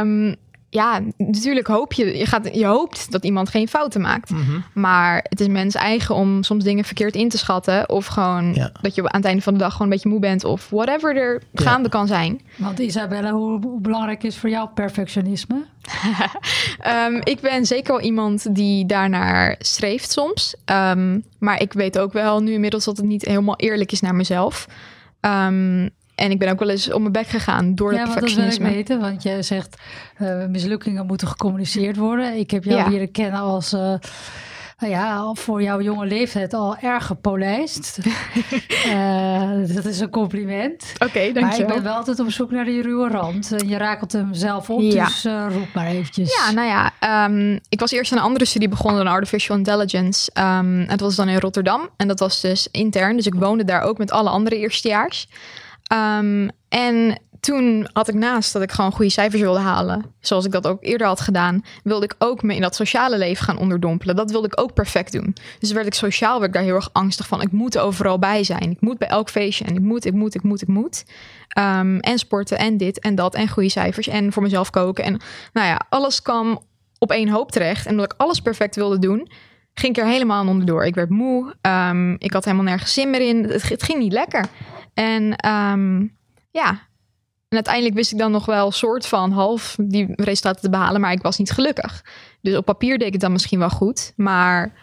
um, 0.01 0.35
ja, 0.73 0.99
natuurlijk 1.17 1.67
hoop 1.67 1.93
je, 1.93 2.17
je, 2.17 2.25
gaat, 2.25 2.55
je 2.55 2.65
hoopt 2.65 3.11
dat 3.11 3.23
iemand 3.23 3.49
geen 3.49 3.67
fouten 3.67 4.01
maakt. 4.01 4.29
Mm 4.29 4.41
-hmm. 4.41 4.63
Maar 4.73 5.25
het 5.29 5.39
is 5.39 5.47
mens 5.47 5.75
eigen 5.75 6.15
om 6.15 6.43
soms 6.43 6.63
dingen 6.63 6.83
verkeerd 6.83 7.15
in 7.15 7.29
te 7.29 7.37
schatten. 7.37 7.89
Of 7.89 8.05
gewoon 8.05 8.53
Ja. 8.53 8.71
dat 8.81 8.95
je 8.95 9.01
aan 9.01 9.17
het 9.19 9.25
einde 9.25 9.41
van 9.41 9.53
de 9.53 9.59
dag 9.59 9.71
gewoon 9.71 9.87
een 9.87 9.93
beetje 9.93 10.09
moe 10.09 10.19
bent. 10.19 10.43
Of 10.43 10.69
whatever 10.69 11.17
er 11.17 11.41
Ja. 11.51 11.63
gaande 11.63 11.89
kan 11.89 12.07
zijn. 12.07 12.41
Want 12.57 12.79
Isabelle, 12.79 13.31
hoe, 13.31 13.59
hoe 13.61 13.81
belangrijk 13.81 14.23
is 14.23 14.37
voor 14.37 14.49
jou 14.49 14.69
perfectionisme? 14.73 15.65
Um, 17.07 17.19
ik 17.33 17.39
ben 17.41 17.65
zeker 17.65 17.93
wel 17.93 18.01
iemand 18.01 18.55
die 18.55 18.85
daarnaar 18.85 19.55
streeft 19.59 20.11
soms. 20.11 20.55
Um, 20.65 21.23
maar 21.39 21.61
ik 21.61 21.73
weet 21.73 21.99
ook 21.99 22.13
wel 22.13 22.41
nu 22.41 22.51
inmiddels 22.53 22.85
dat 22.85 22.97
het 22.97 23.05
niet 23.05 23.25
helemaal 23.25 23.55
eerlijk 23.57 23.91
is 23.91 24.01
naar 24.01 24.15
mezelf. 24.15 24.67
Um, 25.21 25.89
en 26.23 26.31
ik 26.31 26.39
ben 26.39 26.49
ook 26.49 26.59
wel 26.59 26.69
eens 26.69 26.91
op 26.91 26.99
mijn 26.99 27.11
bek 27.11 27.27
gegaan 27.27 27.75
door 27.75 27.93
ja, 27.93 27.99
ik 27.99 28.05
perfectionisme. 28.11 28.69
weten, 28.69 28.99
want 28.99 29.23
jij 29.23 29.41
zegt 29.43 29.81
uh, 30.21 30.45
mislukkingen 30.45 31.05
moeten 31.05 31.27
gecommuniceerd 31.27 31.97
worden. 31.97 32.37
Ik 32.37 32.51
heb 32.51 32.63
jou 32.63 32.77
Ja. 32.79 32.89
leren 32.89 33.11
kennen 33.11 33.39
als, 33.39 33.73
uh, 33.73 33.93
ja, 34.77 35.33
voor 35.33 35.61
jouw 35.63 35.81
jonge 35.81 36.05
leeftijd 36.05 36.53
al 36.53 36.77
erg 36.77 37.05
gepolijst. 37.05 37.99
uh, 38.85 39.49
dat 39.75 39.85
is 39.85 39.99
een 39.99 40.09
compliment. 40.09 40.93
Oké, 40.93 41.17
Maar 41.17 41.23
ik 41.27 41.33
dankjewel. 41.33 41.73
ben 41.75 41.83
wel 41.83 41.93
altijd 41.93 42.19
op 42.19 42.31
zoek 42.31 42.51
naar 42.51 42.65
die 42.65 42.81
ruwe 42.81 43.09
rand. 43.09 43.51
En 43.51 43.67
je 43.67 43.77
rakelt 43.77 44.11
hem 44.11 44.33
zelf 44.33 44.69
op, 44.69 44.81
Ja. 44.81 45.05
dus 45.05 45.25
uh, 45.25 45.45
roep 45.49 45.67
maar 45.73 45.87
eventjes. 45.87 46.33
Ja, 46.45 46.51
nou 46.51 46.67
ja, 46.67 46.91
um, 47.27 47.59
ik 47.69 47.79
was 47.79 47.91
eerst 47.91 48.11
een 48.11 48.19
andere 48.19 48.45
studie 48.45 48.69
begonnen 48.69 49.03
dan 49.05 49.13
Artificial 49.13 49.57
Intelligence. 49.57 50.31
Um, 50.39 50.79
het 50.87 50.99
was 50.99 51.15
dan 51.15 51.29
in 51.29 51.39
Rotterdam 51.39 51.89
en 51.97 52.07
dat 52.07 52.19
was 52.19 52.41
dus 52.41 52.67
intern. 52.71 53.15
Dus 53.15 53.25
ik 53.25 53.35
woonde 53.35 53.63
daar 53.63 53.81
ook 53.81 53.97
met 53.97 54.11
alle 54.11 54.29
andere 54.29 54.57
eerstejaars. 54.57 55.27
Um, 55.93 56.49
en 56.69 57.21
toen 57.39 57.87
had 57.93 58.07
ik 58.07 58.13
naast 58.13 58.53
dat 58.53 58.61
ik 58.61 58.71
gewoon 58.71 58.91
goede 58.91 59.11
cijfers 59.11 59.41
wilde 59.41 59.59
halen, 59.59 60.05
zoals 60.19 60.45
ik 60.45 60.51
dat 60.51 60.67
ook 60.67 60.83
eerder 60.83 61.07
had 61.07 61.21
gedaan, 61.21 61.63
wilde 61.83 62.05
ik 62.05 62.15
ook 62.17 62.43
me 62.43 62.55
in 62.55 62.61
dat 62.61 62.75
sociale 62.75 63.17
leven 63.17 63.45
gaan 63.45 63.57
onderdompelen. 63.57 64.15
Dat 64.15 64.31
wilde 64.31 64.47
ik 64.47 64.61
ook 64.61 64.73
perfect 64.73 65.11
doen. 65.11 65.35
Dus 65.59 65.71
werd 65.71 65.85
ik 65.85 65.93
sociaal 65.93 66.39
werd 66.39 66.45
ik 66.45 66.53
daar 66.53 66.63
heel 66.63 66.75
erg 66.75 66.89
angstig 66.91 67.27
van. 67.27 67.41
Ik 67.41 67.51
moet 67.51 67.77
overal 67.77 68.19
bij 68.19 68.43
zijn. 68.43 68.71
Ik 68.71 68.81
moet 68.81 68.97
bij 68.97 69.07
elk 69.07 69.29
feestje 69.29 69.65
en 69.65 69.75
ik 69.75 69.81
moet, 69.81 70.05
ik 70.05 70.13
moet, 70.13 70.35
ik 70.35 70.43
moet, 70.43 70.61
ik 70.61 70.67
moet. 70.67 71.05
Um, 71.57 71.99
en 71.99 72.17
sporten 72.17 72.57
en 72.57 72.77
dit 72.77 72.99
en 72.99 73.15
dat 73.15 73.35
en 73.35 73.49
goede 73.49 73.69
cijfers 73.69 74.07
en 74.07 74.33
voor 74.33 74.43
mezelf 74.43 74.69
koken. 74.69 75.03
En 75.03 75.21
nou 75.53 75.67
ja, 75.67 75.81
alles 75.89 76.21
kwam 76.21 76.59
op 76.97 77.11
één 77.11 77.29
hoop 77.29 77.51
terecht. 77.51 77.85
En 77.85 77.91
omdat 77.91 78.13
ik 78.13 78.19
alles 78.21 78.39
perfect 78.39 78.75
wilde 78.75 78.99
doen, 78.99 79.29
ging 79.73 79.95
ik 79.95 80.03
er 80.03 80.09
helemaal 80.09 80.47
onderdoor. 80.47 80.85
Ik 80.85 80.95
werd 80.95 81.09
moe. 81.09 81.55
Um, 81.61 82.15
ik 82.19 82.33
had 82.33 82.45
helemaal 82.45 82.65
nergens 82.65 82.93
zin 82.93 83.09
meer 83.09 83.27
in. 83.27 83.43
Het 83.43 83.83
ging 83.83 83.99
niet 83.99 84.13
lekker. 84.13 84.45
En 84.93 85.49
um, 85.49 86.17
ja, 86.51 86.69
en 87.53 87.59
uiteindelijk 87.59 87.95
wist 87.95 88.11
ik 88.11 88.17
dan 88.17 88.31
nog 88.31 88.45
wel 88.45 88.71
soort 88.71 89.07
van 89.07 89.31
half 89.31 89.75
die 89.81 90.13
resultaten 90.15 90.61
te 90.61 90.69
behalen, 90.69 91.01
maar 91.01 91.11
ik 91.11 91.21
was 91.21 91.37
niet 91.37 91.51
gelukkig. 91.51 92.05
Dus 92.41 92.55
op 92.55 92.65
papier 92.65 92.97
deed 92.97 93.07
ik 93.07 93.13
het 93.13 93.21
dan 93.21 93.31
misschien 93.31 93.59
wel 93.59 93.69
goed, 93.69 94.13
maar 94.15 94.73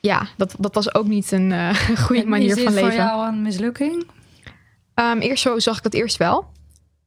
ja, 0.00 0.26
dat, 0.36 0.54
dat 0.58 0.74
was 0.74 0.94
ook 0.94 1.06
niet 1.06 1.32
een 1.32 1.50
uh, 1.50 1.74
goede 2.04 2.22
En 2.22 2.28
manier 2.28 2.56
is 2.56 2.62
van 2.62 2.74
leven. 2.74 2.90
voor 2.90 3.00
jou 3.00 3.28
een 3.28 3.42
mislukking? 3.42 4.06
Um, 4.94 5.18
eerst 5.18 5.42
zo 5.42 5.58
zag 5.58 5.76
ik 5.76 5.82
dat 5.82 5.94
eerst 5.94 6.16
wel. 6.16 6.46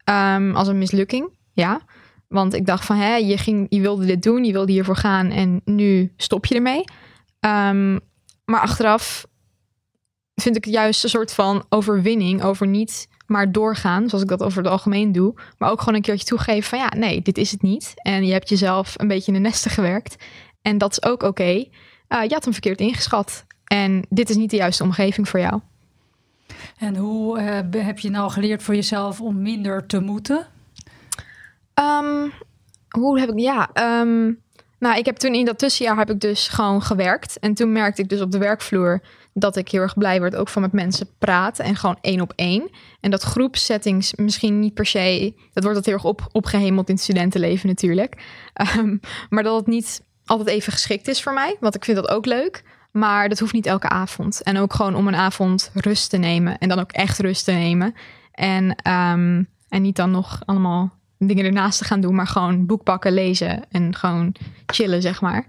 Um, 0.09 0.55
als 0.55 0.67
een 0.67 0.77
mislukking, 0.77 1.29
ja. 1.53 1.81
Want 2.27 2.53
ik 2.53 2.65
dacht 2.65 2.85
van, 2.85 2.95
hè, 2.95 3.15
je, 3.15 3.37
ging, 3.37 3.65
je 3.69 3.81
wilde 3.81 4.05
dit 4.05 4.23
doen, 4.23 4.43
je 4.43 4.51
wilde 4.51 4.71
hiervoor 4.71 4.95
gaan 4.95 5.29
en 5.29 5.61
nu 5.65 6.13
stop 6.17 6.45
je 6.45 6.55
ermee. 6.55 6.83
Um, 7.39 7.99
maar 8.45 8.61
achteraf 8.61 9.25
vind 10.41 10.55
ik 10.55 10.65
het 10.65 10.73
juist 10.73 11.03
een 11.03 11.09
soort 11.09 11.33
van 11.33 11.65
overwinning 11.69 12.43
over 12.43 12.67
niet 12.67 13.07
maar 13.25 13.51
doorgaan, 13.51 14.09
zoals 14.09 14.23
ik 14.23 14.29
dat 14.29 14.43
over 14.43 14.63
het 14.63 14.71
algemeen 14.71 15.11
doe. 15.11 15.33
Maar 15.57 15.71
ook 15.71 15.79
gewoon 15.79 15.95
een 15.95 16.01
keertje 16.01 16.25
toegeven 16.25 16.69
van, 16.69 16.79
ja, 16.79 16.91
nee, 16.97 17.21
dit 17.21 17.37
is 17.37 17.51
het 17.51 17.61
niet. 17.61 17.93
En 17.95 18.25
je 18.25 18.31
hebt 18.31 18.49
jezelf 18.49 18.93
een 18.97 19.07
beetje 19.07 19.31
in 19.31 19.33
de 19.33 19.49
nesten 19.49 19.71
gewerkt. 19.71 20.15
En 20.61 20.77
dat 20.77 20.91
is 20.91 21.03
ook 21.03 21.13
oké. 21.13 21.25
Okay. 21.25 21.71
Uh, 22.09 22.23
je 22.23 22.33
had 22.33 22.43
hem 22.43 22.53
verkeerd 22.53 22.79
ingeschat. 22.79 23.45
En 23.63 24.05
dit 24.09 24.29
is 24.29 24.35
niet 24.35 24.49
de 24.49 24.55
juiste 24.55 24.83
omgeving 24.83 25.29
voor 25.29 25.39
jou. 25.39 25.61
En 26.77 26.95
hoe 26.95 27.39
uh, 27.39 27.83
heb 27.85 27.99
je 27.99 28.09
nou 28.09 28.31
geleerd 28.31 28.63
voor 28.63 28.75
jezelf 28.75 29.21
om 29.21 29.41
minder 29.41 29.85
te 29.85 29.99
moeten? 29.99 30.47
Um, 31.73 32.31
hoe 32.89 33.19
heb 33.19 33.29
ik, 33.29 33.39
ja, 33.39 33.69
um, 34.01 34.39
nou, 34.79 34.97
ik 34.97 35.05
heb 35.05 35.15
toen 35.15 35.33
in 35.33 35.45
dat 35.45 35.59
tussenjaar 35.59 35.97
heb 35.97 36.09
ik 36.09 36.19
dus 36.19 36.47
gewoon 36.47 36.81
gewerkt. 36.81 37.39
En 37.39 37.53
toen 37.53 37.71
merkte 37.71 38.01
ik 38.01 38.09
dus 38.09 38.21
op 38.21 38.31
de 38.31 38.37
werkvloer 38.37 39.01
dat 39.33 39.55
ik 39.55 39.69
heel 39.69 39.81
erg 39.81 39.97
blij 39.97 40.21
werd 40.21 40.35
ook 40.35 40.49
van 40.49 40.61
met 40.61 40.71
mensen 40.71 41.09
praten 41.17 41.65
en 41.65 41.75
gewoon 41.75 41.97
één 42.01 42.21
op 42.21 42.33
één. 42.35 42.69
En 42.99 43.11
dat 43.11 43.23
groepsettings 43.23 44.13
misschien 44.15 44.59
niet 44.59 44.73
per 44.73 44.85
se, 44.85 45.33
dat 45.53 45.63
wordt 45.63 45.77
dat 45.77 45.85
heel 45.85 45.93
erg 45.93 46.05
op, 46.05 46.27
opgehemeld 46.31 46.89
in 46.89 46.93
het 46.93 47.03
studentenleven 47.03 47.67
natuurlijk. 47.67 48.23
Um, 48.77 48.99
maar 49.29 49.43
dat 49.43 49.55
het 49.55 49.67
niet 49.67 50.03
altijd 50.25 50.49
even 50.49 50.71
geschikt 50.71 51.07
is 51.07 51.21
voor 51.21 51.33
mij. 51.33 51.57
Want 51.59 51.75
ik 51.75 51.85
vind 51.85 51.97
dat 51.97 52.09
ook 52.09 52.25
leuk. 52.25 52.63
Maar 52.91 53.29
dat 53.29 53.39
hoeft 53.39 53.53
niet 53.53 53.65
elke 53.65 53.89
avond. 53.89 54.43
En 54.43 54.57
ook 54.57 54.73
gewoon 54.73 54.95
om 54.95 55.07
een 55.07 55.15
avond 55.15 55.71
rust 55.73 56.09
te 56.09 56.17
nemen. 56.17 56.57
En 56.57 56.69
dan 56.69 56.79
ook 56.79 56.91
echt 56.91 57.19
rust 57.19 57.45
te 57.45 57.51
nemen. 57.51 57.93
En, 58.31 58.75
ehm, 58.75 59.43
en 59.69 59.81
niet 59.81 59.95
dan 59.95 60.11
nog 60.11 60.41
allemaal 60.45 60.98
dingen 61.27 61.45
ernaast 61.45 61.77
te 61.77 61.85
gaan 61.85 62.01
doen. 62.01 62.15
Maar 62.15 62.27
gewoon 62.27 62.65
boek 62.65 62.83
pakken, 62.83 63.13
lezen. 63.13 63.65
En 63.71 63.95
gewoon 63.95 64.35
chillen, 64.65 65.01
zeg 65.01 65.21
maar. 65.21 65.45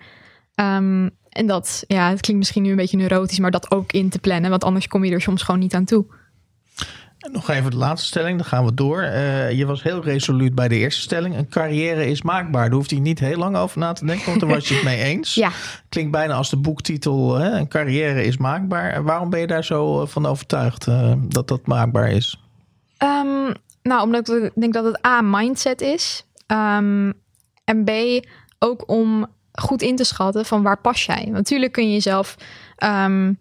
Ehm, 0.55 1.09
en 1.29 1.47
dat, 1.47 1.85
ja, 1.87 2.09
het 2.09 2.21
klinkt 2.21 2.43
misschien 2.43 2.63
nu 2.63 2.71
een 2.71 2.77
beetje 2.77 2.97
neurotisch. 2.97 3.39
Maar 3.39 3.51
dat 3.51 3.71
ook 3.71 3.93
in 3.93 4.09
te 4.09 4.19
plannen. 4.19 4.51
Want 4.51 4.65
anders 4.65 4.89
kom 4.89 5.05
je 5.05 5.13
er 5.13 5.21
soms 5.21 5.43
gewoon 5.43 5.61
niet 5.61 5.75
aan 5.75 5.85
toe. 5.85 6.07
Nog 7.33 7.49
even 7.49 7.71
de 7.71 7.77
laatste 7.77 8.07
stelling, 8.07 8.37
dan 8.37 8.47
gaan 8.47 8.65
we 8.65 8.75
door. 8.75 9.03
Eh, 9.03 9.51
je 9.51 9.67
was 9.67 9.83
heel 9.83 10.03
resoluut 10.03 10.55
bij 10.55 10.69
de 10.69 10.77
eerste 10.77 11.01
stelling. 11.01 11.37
Een 11.37 11.49
carrière 11.49 12.07
is 12.07 12.23
maakbaar. 12.23 12.65
Daar 12.65 12.75
hoeft 12.75 12.91
hij 12.91 13.01
niet 13.01 13.19
heel 13.19 13.37
lang 13.37 13.57
over 13.57 13.79
na 13.79 13.93
te 13.93 14.07
denken, 14.07 14.27
want 14.27 14.41
daar 14.41 14.51
was 14.51 14.69
je 14.69 14.75
het 14.75 14.85
mee 14.85 15.03
eens. 15.03 15.35
Ja. 15.41 15.51
Klinkt 15.89 16.11
bijna 16.11 16.35
als 16.35 16.51
de 16.51 16.57
boektitel, 16.57 17.35
hè? 17.35 17.51
een 17.51 17.69
carrière 17.69 18.25
is 18.25 18.37
maakbaar. 18.37 19.03
Waarom 19.03 19.31
ben 19.31 19.41
je 19.41 19.47
daar 19.47 19.65
zo 19.65 20.03
eh, 20.03 20.07
van 20.09 20.27
overtuigd 20.27 20.87
uh, 20.87 21.13
dat 21.29 21.49
dat 21.49 21.67
maakbaar 21.67 22.11
is? 22.11 22.41
Um, 23.03 23.55
nou, 23.83 24.03
omdat 24.03 24.29
ik 24.29 24.51
denk 24.55 24.73
dat 24.73 24.85
het 24.85 25.07
A, 25.07 25.21
mindset 25.21 25.81
is. 25.81 26.27
Um, 26.47 27.13
en 27.65 27.85
B, 27.85 27.91
ook 28.59 28.91
om 28.91 29.27
goed 29.53 29.83
in 29.83 29.97
te 29.97 30.05
schatten 30.05 30.47
van 30.47 30.63
waar 30.63 30.81
pas 30.81 31.05
jij. 31.05 31.29
Natuurlijk 31.31 31.73
kun 31.73 31.87
je 31.87 31.93
jezelf 31.93 32.37
um, 32.85 33.29
uh, 33.29 33.37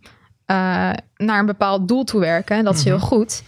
naar 1.16 1.40
een 1.40 1.46
bepaald 1.46 1.88
doel 1.88 2.04
toe 2.04 2.20
werken. 2.20 2.64
Dat 2.64 2.76
is 2.76 2.84
heel 2.84 3.00
goed. 3.00 3.44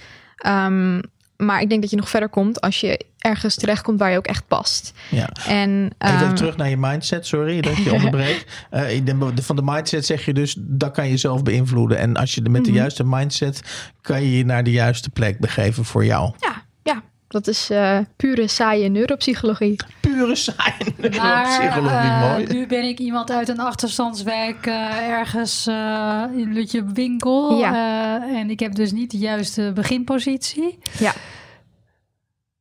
Um, 0.46 1.02
maar 1.38 1.62
ik 1.62 1.70
denk 1.70 1.82
dat 1.82 1.90
je 1.90 1.96
nog 1.96 2.10
verder 2.10 2.30
komt 2.30 2.62
als 2.62 2.80
je 2.80 3.06
ergens 3.18 3.56
terechtkomt 3.56 4.00
waar 4.00 4.12
je 4.12 4.18
ook 4.18 4.28
echt 4.28 4.48
past. 4.48 4.94
Ja. 5.10 5.30
En, 5.48 5.92
Even 5.98 6.28
um, 6.28 6.36
terug 6.36 6.58
naar 6.58 6.70
je 6.70 6.78
mindset, 6.78 7.28
sorry 7.28 7.62
dat 7.62 7.78
je 7.78 7.94
onderbreek. 7.94 8.46
uh, 9.06 9.28
van 9.36 9.56
de 9.56 9.62
mindset 9.66 10.06
zeg 10.06 10.26
je 10.26 10.34
dus, 10.34 10.56
dat 10.60 10.92
kan 10.92 11.08
je 11.08 11.18
zelf 11.18 11.44
beïnvloeden. 11.44 11.98
En 11.98 12.16
als 12.16 12.36
je 12.36 12.42
met 12.50 12.64
de 12.64 12.70
Mhm. 12.70 12.80
juiste 12.80 13.04
mindset, 13.06 13.62
kan 14.02 14.22
je 14.22 14.38
je 14.38 14.46
naar 14.46 14.64
de 14.64 14.72
juiste 14.72 15.10
plek 15.10 15.40
begeven 15.40 15.86
voor 15.86 16.06
jou. 16.06 16.34
Ja, 16.40 16.64
ja. 16.84 17.04
Dat 17.28 17.48
is 17.48 17.72
uh, 17.72 18.00
pure 18.16 18.48
saaie 18.48 18.90
neuropsychologie. 18.90 19.76
Pure 20.00 20.36
saaie 20.36 20.94
neuropsychologie, 20.98 21.82
maar, 21.82 22.30
mooi. 22.30 22.44
Uh, 22.44 22.50
nu 22.50 22.68
ben 22.68 22.84
ik 22.84 23.00
iemand 23.00 23.32
uit 23.32 23.50
een 23.50 23.60
achterstandswijk 23.60 24.66
uh, 24.66 25.10
ergens 25.10 25.68
uh, 25.68 26.24
in 26.36 26.54
Lutje 26.54 26.84
Winkel. 26.94 27.58
Ja. 27.58 28.28
en 28.28 28.50
ik 28.50 28.60
heb 28.60 28.76
dus 28.76 28.92
niet 28.92 29.12
de 29.12 29.18
juiste 29.18 29.72
beginpositie. 29.74 30.78
Ja. 31.00 31.14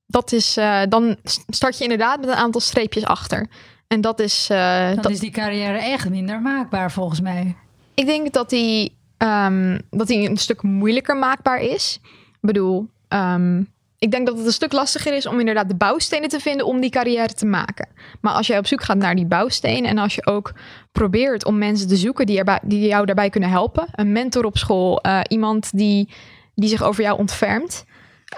Dat 0.07 0.33
is, 0.33 0.59
uh, 0.59 0.83
dan 0.89 1.17
start 1.47 1.79
je 1.79 1.83
inderdaad 1.83 2.21
met 2.21 2.29
een 2.29 2.35
aantal 2.35 2.61
streepjes 2.61 3.05
achter. 3.05 3.47
En 3.87 4.01
dat 4.01 4.21
is. 4.21 4.49
Uh, 4.53 4.87
dan 4.87 4.97
dat 4.97 5.11
is 5.11 5.21
die 5.21 5.31
carrière 5.31 5.79
echt 5.79 6.09
minder 6.09 6.41
maakbaar 6.41 6.93
volgens 6.93 7.21
mij. 7.21 7.57
Ik 7.95 8.07
denk 8.07 8.33
dat 8.33 8.51
die, 8.51 8.97
um, 9.19 9.81
dat 9.91 10.07
die 10.07 10.29
een 10.29 10.37
stuk 10.37 10.63
moeilijker 10.63 11.17
maakbaar 11.17 11.61
is. 11.61 12.01
Ik 12.33 12.39
bedoel, 12.41 12.89
um, 13.09 13.73
ik 14.01 14.11
denk 14.11 14.27
dat 14.27 14.37
het 14.37 14.47
een 14.47 14.53
stuk 14.53 14.73
lastiger 14.73 15.15
is 15.15 15.27
om 15.27 15.39
inderdaad 15.39 15.69
de 15.69 15.75
bouwstenen 15.75 16.29
te 16.29 16.41
vinden 16.41 16.67
om 16.67 16.81
die 16.81 16.91
carrière 16.91 17.35
te 17.35 17.47
maken. 17.47 17.89
Maar 18.21 18.33
als 18.33 18.47
jij 18.47 18.59
op 18.59 18.67
zoek 18.67 18.83
gaat 18.83 18.97
naar 18.97 19.15
die 19.15 19.27
bouwstenen 19.27 19.91
en 19.91 19.99
als 19.99 20.15
je 20.15 20.27
ook 20.27 20.53
probeert 20.93 21.45
om 21.45 21.59
mensen 21.59 21.89
te 21.89 21.97
zoeken 21.97 22.27
die, 22.27 22.39
erbij, 22.39 22.61
die 22.63 22.87
jou 22.87 23.07
daarbij 23.07 23.31
kunnen 23.31 23.51
helpen, 23.51 23.87
een 23.93 24.13
mentor 24.13 24.45
op 24.45 24.59
school, 24.59 25.07
uh, 25.07 25.21
iemand 25.29 25.71
die, 25.73 26.09
die 26.55 26.69
zich 26.69 26.83
over 26.83 27.03
jou 27.03 27.19
ontfermt, 27.19 27.85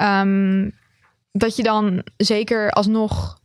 um, 0.03 0.73
dat 1.33 1.57
je 1.57 1.63
dan 1.63 2.03
zeker 2.17 2.71
alsnog 2.71 3.41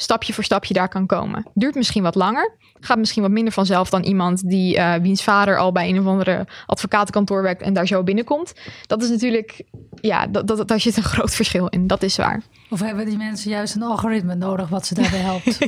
stapje 0.00 0.32
voor 0.32 0.44
stapje 0.44 0.74
daar 0.74 0.88
kan 0.88 1.06
komen. 1.06 1.44
Duurt 1.54 1.74
misschien 1.74 2.02
wat 2.02 2.14
langer, 2.14 2.56
gaat 2.80 2.98
misschien 2.98 3.22
wat 3.22 3.30
minder 3.30 3.52
vanzelf 3.52 3.90
dan 3.90 4.02
iemand 4.02 4.48
die 4.48 4.76
uh, 4.76 4.94
wiens 4.94 5.22
vader 5.22 5.58
al 5.58 5.72
bij 5.72 5.88
een 5.88 5.98
of 5.98 6.06
andere 6.06 6.46
advocatenkantoor 6.66 7.42
werkt 7.42 7.62
en 7.62 7.72
daar 7.72 7.86
zo 7.86 8.02
binnenkomt. 8.02 8.52
Dat 8.86 9.02
is 9.02 9.08
natuurlijk, 9.08 9.62
ja, 10.00 10.26
dat, 10.26 10.46
dat, 10.46 10.68
daar 10.68 10.80
zit 10.80 10.96
een 10.96 11.02
groot 11.14 11.34
verschil 11.34 11.66
in. 11.66 11.86
Dat 11.86 12.02
is 12.02 12.16
waar. 12.16 12.42
Of 12.70 12.80
hebben 12.80 13.06
die 13.06 13.16
mensen 13.16 13.50
juist 13.50 13.74
een 13.74 13.82
algoritme 13.82 14.34
nodig 14.34 14.68
wat 14.68 14.86
ze 14.86 14.94
daarbij 14.94 15.20
helpt? 15.20 15.58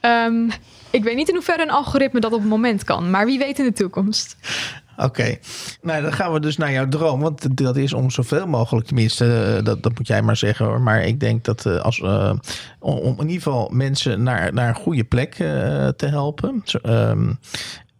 um, 0.00 0.50
ik 0.98 1.04
weet 1.04 1.16
niet 1.16 1.28
in 1.28 1.34
hoeverre 1.34 1.62
een 1.62 1.70
algoritme 1.70 2.20
dat 2.20 2.32
op 2.32 2.40
het 2.40 2.48
moment 2.48 2.84
kan, 2.84 3.10
maar 3.10 3.26
wie 3.26 3.38
weet 3.38 3.58
in 3.58 3.64
de 3.64 3.72
toekomst. 3.72 4.36
Oké, 5.04 5.36
nou 5.82 6.02
dan 6.02 6.12
gaan 6.12 6.32
we 6.32 6.40
dus 6.40 6.56
naar 6.56 6.72
jouw 6.72 6.88
droom. 6.88 7.20
Want 7.20 7.56
dat 7.56 7.76
is 7.76 7.92
om 7.92 8.10
zoveel 8.10 8.46
mogelijk, 8.46 8.86
tenminste, 8.86 9.56
uh, 9.58 9.64
dat, 9.64 9.82
dat 9.82 9.98
moet 9.98 10.06
jij 10.06 10.22
maar 10.22 10.36
zeggen 10.36 10.66
hoor. 10.66 10.80
Maar 10.80 11.02
ik 11.02 11.20
denk 11.20 11.44
dat 11.44 11.64
uh, 11.64 11.80
als, 11.80 11.98
uh, 11.98 12.32
om, 12.78 13.14
in 13.18 13.28
ieder 13.28 13.42
geval 13.42 13.68
mensen 13.72 14.22
naar, 14.22 14.52
naar 14.52 14.68
een 14.68 14.74
goede 14.74 15.04
plek 15.04 15.34
te 15.96 16.06
helpen. 16.06 16.64
Um, 16.86 17.38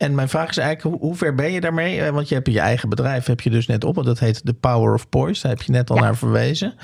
en 0.01 0.15
mijn 0.15 0.29
vraag 0.29 0.49
is 0.49 0.57
eigenlijk, 0.57 0.97
hoe, 0.97 1.09
hoe, 1.09 1.17
ver 1.17 1.35
ben 1.35 1.53
je 1.53 1.61
daarmee? 1.61 2.11
Want 2.13 2.29
je 2.29 2.35
hebt 2.35 2.47
je 2.53 2.61
eigen 2.61 2.89
bedrijf, 2.89 3.27
heb 3.27 3.41
je 3.41 3.51
dus 3.51 3.67
net 3.67 3.85
op. 3.85 4.05
Dat 4.05 4.19
heet 4.19 4.45
The 4.45 4.55
Power 4.55 4.95
of 4.95 5.09
Poise. 5.09 5.43
Daar 5.43 5.51
heb 5.51 5.63
je 5.63 5.73
net 5.73 5.91
al 5.91 5.97
ja. 5.97 6.03
naar 6.03 6.17
verwezen. 6.17 6.75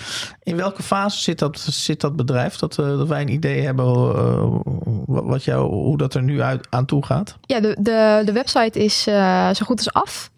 In 0.43 0.57
welke 0.57 0.83
fase 0.83 1.23
zit 1.23 1.39
dat, 1.39 1.59
zit 1.59 2.01
dat 2.01 2.17
bedrijf? 2.17 2.57
Dat, 2.57 2.79
uh, 2.79 2.87
dat 2.87 3.09
wij 3.09 3.21
een 3.21 3.33
idee 3.33 3.63
hebben 3.63 3.87
uh, 3.87 4.59
wat 5.07 5.45
jou, 5.45 5.73
hoe 5.73 5.99
dat 5.99 6.15
er 6.15 6.23
nu 6.23 6.43
uit, 6.43 6.67
aan 6.71 6.87
toe 6.87 7.05
gaat? 7.05 7.37
Ja, 7.41 7.61
de, 7.61 7.77
de, 7.81 8.23
de 8.25 8.33
website 8.33 8.85
is 8.85 9.07
uh, 9.09 9.51
zo 9.55 9.67
goed 9.67 9.79
als 9.79 9.93
af. 9.93 10.31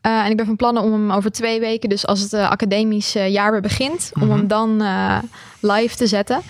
En 0.00 0.30
ik 0.30 0.36
ben 0.36 0.46
van 0.46 0.56
plannen 0.56 0.82
om 0.82 0.92
hem 0.92 1.12
over 1.12 1.30
twee 1.30 1.60
weken, 1.60 1.88
dus 1.88 2.06
als 2.06 2.20
het 2.20 2.34
academisch 2.34 3.12
jaar 3.12 3.52
weer 3.52 3.60
begint, 3.60 4.10
om 4.14 4.22
mm 4.22 4.28
-hmm. 4.28 4.38
hem 4.38 4.48
dan 4.48 4.82
live 5.60 5.96
te 5.96 6.06
zetten. 6.06 6.40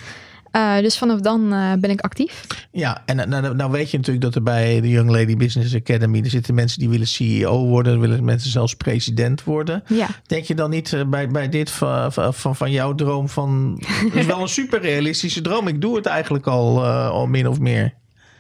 Uh, 0.53 0.79
dus 0.79 0.99
vanaf 0.99 1.21
dan 1.21 1.55
uh, 1.55 1.73
ben 1.79 1.91
ik 1.91 2.01
actief. 2.01 2.45
Ja, 2.71 3.03
en 3.07 3.29
nou, 3.29 3.55
nou, 3.55 3.71
weet 3.71 3.91
je 3.91 3.97
natuurlijk 3.97 4.25
dat 4.25 4.35
er 4.35 4.43
bij 4.43 4.81
de 4.81 4.89
Young 4.89 5.11
Lady 5.11 5.37
Business 5.37 5.75
Academy... 5.75 6.21
er 6.21 6.31
zitten 6.31 6.55
mensen 6.55 6.79
die 6.79 6.89
willen 6.89 7.07
CEO 7.07 7.67
worden... 7.67 8.01
willen 8.01 8.25
mensen 8.25 8.51
zelfs 8.51 8.75
president 8.75 9.45
worden. 9.45 9.83
Ja. 9.89 10.09
Denk 10.27 10.45
je 10.45 10.55
dan 10.55 10.71
niet 10.71 10.93
uh, 10.93 11.05
bij, 11.05 11.29
bij 11.29 11.49
dit 11.49 11.71
van, 11.71 12.13
van, 12.13 12.57
van 12.57 12.71
jouw 12.71 12.95
droom 12.95 13.29
van... 13.29 13.79
het 14.05 14.15
is 14.15 14.27
wel 14.27 14.41
een 14.41 14.49
super 14.49 14.81
realistische 14.81 15.41
droom. 15.41 15.69
Ik 15.69 15.81
doe 15.81 15.97
het 15.97 16.07
eigenlijk 16.07 16.47
al, 16.47 16.85
al 16.87 17.27
min 17.27 17.49
of 17.49 17.61
meer. 17.61 17.95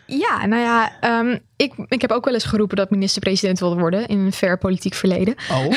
Ja, 0.06 0.46
nou 0.46 0.62
ja, 0.62 0.92
um, 1.20 1.38
ik, 1.56 1.72
ik 1.88 2.00
heb 2.00 2.10
ook 2.10 2.24
wel 2.24 2.34
eens 2.34 2.44
geroepen 2.44 2.76
dat 2.76 2.90
minister-president 2.90 3.58
wilde 3.60 3.76
worden 3.80 4.06
in 4.06 4.18
een 4.18 4.32
ver 4.32 4.58
politiek 4.58 4.94
verleden. 4.94 5.34
Oh. 5.50 5.74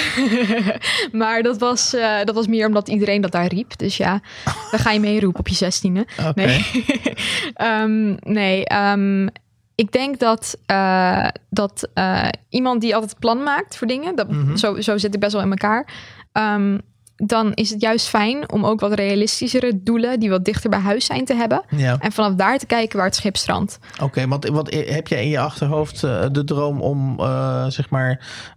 maar 1.21 1.43
dat 1.43 1.57
was, 1.57 1.93
uh, 1.93 2.23
dat 2.23 2.35
was 2.35 2.47
meer 2.47 2.67
omdat 2.67 2.87
iedereen 2.89 3.21
dat 3.21 3.31
daar 3.31 3.47
riep. 3.47 3.77
Dus 3.77 3.97
ja, 3.97 4.21
dan 4.71 4.79
ga 4.79 4.91
je 4.91 4.99
meeroepen 4.99 5.39
op 5.39 5.47
je 5.47 5.55
zestiende. 5.55 6.07
Okay. 6.19 6.33
Nee, 6.33 6.65
um, 7.81 8.17
nee 8.39 8.73
um, 8.73 9.29
ik 9.75 9.91
denk 9.91 10.19
dat, 10.19 10.57
uh, 10.71 11.27
dat 11.49 11.89
uh, 11.95 12.27
iemand 12.49 12.81
die 12.81 12.95
altijd 12.95 13.19
plan 13.19 13.43
maakt 13.43 13.77
voor 13.77 13.87
dingen, 13.87 14.15
dat, 14.15 14.29
Mhm. 14.29 14.39
mm 14.39 14.45
-hmm. 14.47 14.57
zo, 14.57 14.81
zo 14.81 14.97
zit 14.97 15.13
ik 15.13 15.19
best 15.19 15.33
wel 15.33 15.41
in 15.41 15.49
elkaar. 15.49 15.93
Dan 17.15 17.53
is 17.53 17.69
het 17.69 17.81
juist 17.81 18.07
fijn 18.07 18.51
om 18.51 18.65
ook 18.65 18.79
wat 18.79 18.93
realistischere 18.93 19.83
doelen 19.83 20.19
die 20.19 20.29
wat 20.29 20.45
dichter 20.45 20.69
bij 20.69 20.79
huis 20.79 21.05
zijn 21.05 21.25
te 21.25 21.33
hebben. 21.33 21.63
Ja. 21.69 21.97
En 21.99 22.11
vanaf 22.11 22.33
daar 22.33 22.57
te 22.57 22.65
kijken 22.65 22.97
waar 22.97 23.05
het 23.05 23.15
schip 23.15 23.37
strandt. 23.37 23.79
Oké, 23.93 24.03
okay, 24.03 24.27
want 24.27 24.47
wat, 24.47 24.73
heb 24.73 25.07
jij 25.07 25.23
in 25.23 25.29
je 25.29 25.39
achterhoofd 25.39 26.03
uh, 26.03 26.25
de 26.31 26.43
droom 26.43 26.81
om 26.81 27.19
uh, 27.19 27.65
zeg 27.67 27.89
maar 27.89 28.09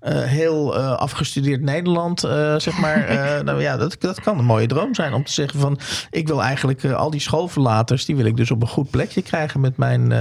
uh, 0.02 0.22
heel 0.22 0.76
afgestudeerd 0.76 1.62
Nederland, 1.62 2.20
zeg 2.56 2.78
maar. 2.78 3.06
nou 3.44 3.60
ja, 3.60 3.76
dat, 3.76 3.96
dat 3.98 4.20
kan 4.20 4.38
een 4.38 4.44
mooie 4.44 4.66
droom 4.66 4.94
zijn 4.94 5.12
om 5.14 5.24
te 5.24 5.32
zeggen 5.32 5.60
van 5.60 5.78
ik 6.10 6.26
wil 6.26 6.42
eigenlijk 6.42 6.84
al 6.84 7.10
die 7.10 7.20
schoolverlaters, 7.20 8.04
die 8.04 8.16
wil 8.16 8.24
ik 8.24 8.36
dus 8.36 8.50
op 8.50 8.62
een 8.62 8.68
goed 8.68 8.90
plekje 8.90 9.22
krijgen 9.22 9.60
met 9.60 9.76
mijn 9.76 10.12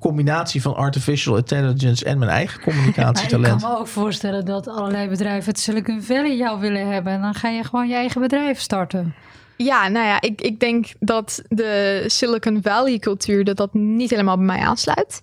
combinatie 0.00 0.62
van 0.62 0.74
artificial 0.74 1.36
intelligence 1.36 2.04
en 2.04 2.18
mijn 2.18 2.30
eigen 2.30 2.60
communicatietalent. 2.68 3.54
ik 3.54 3.60
kan 3.60 3.70
me 3.70 3.78
ook 3.78 3.86
voorstellen 3.86 4.44
dat 4.44 4.68
allerlei 4.68 5.08
bedrijven 5.08 5.50
het 5.50 5.60
Silicon 5.60 6.02
Valley 6.02 6.36
jou 6.36 6.60
willen 6.60 6.90
hebben. 6.92 7.20
Dan 7.32 7.40
ga 7.40 7.48
je 7.48 7.64
gewoon 7.64 7.88
je 7.88 7.94
eigen 7.94 8.20
bedrijf 8.20 8.60
starten. 8.60 9.14
Ja, 9.56 9.88
nou 9.88 10.06
ja, 10.06 10.20
ik, 10.20 10.40
ik 10.40 10.60
denk 10.60 10.86
dat 10.98 11.42
de 11.48 12.04
Silicon 12.06 12.62
Valley 12.62 12.98
cultuur 12.98 13.44
dat 13.44 13.56
dat 13.56 13.74
niet 13.74 14.10
helemaal 14.10 14.36
bij 14.36 14.44
mij 14.44 14.60
aansluit. 14.60 15.20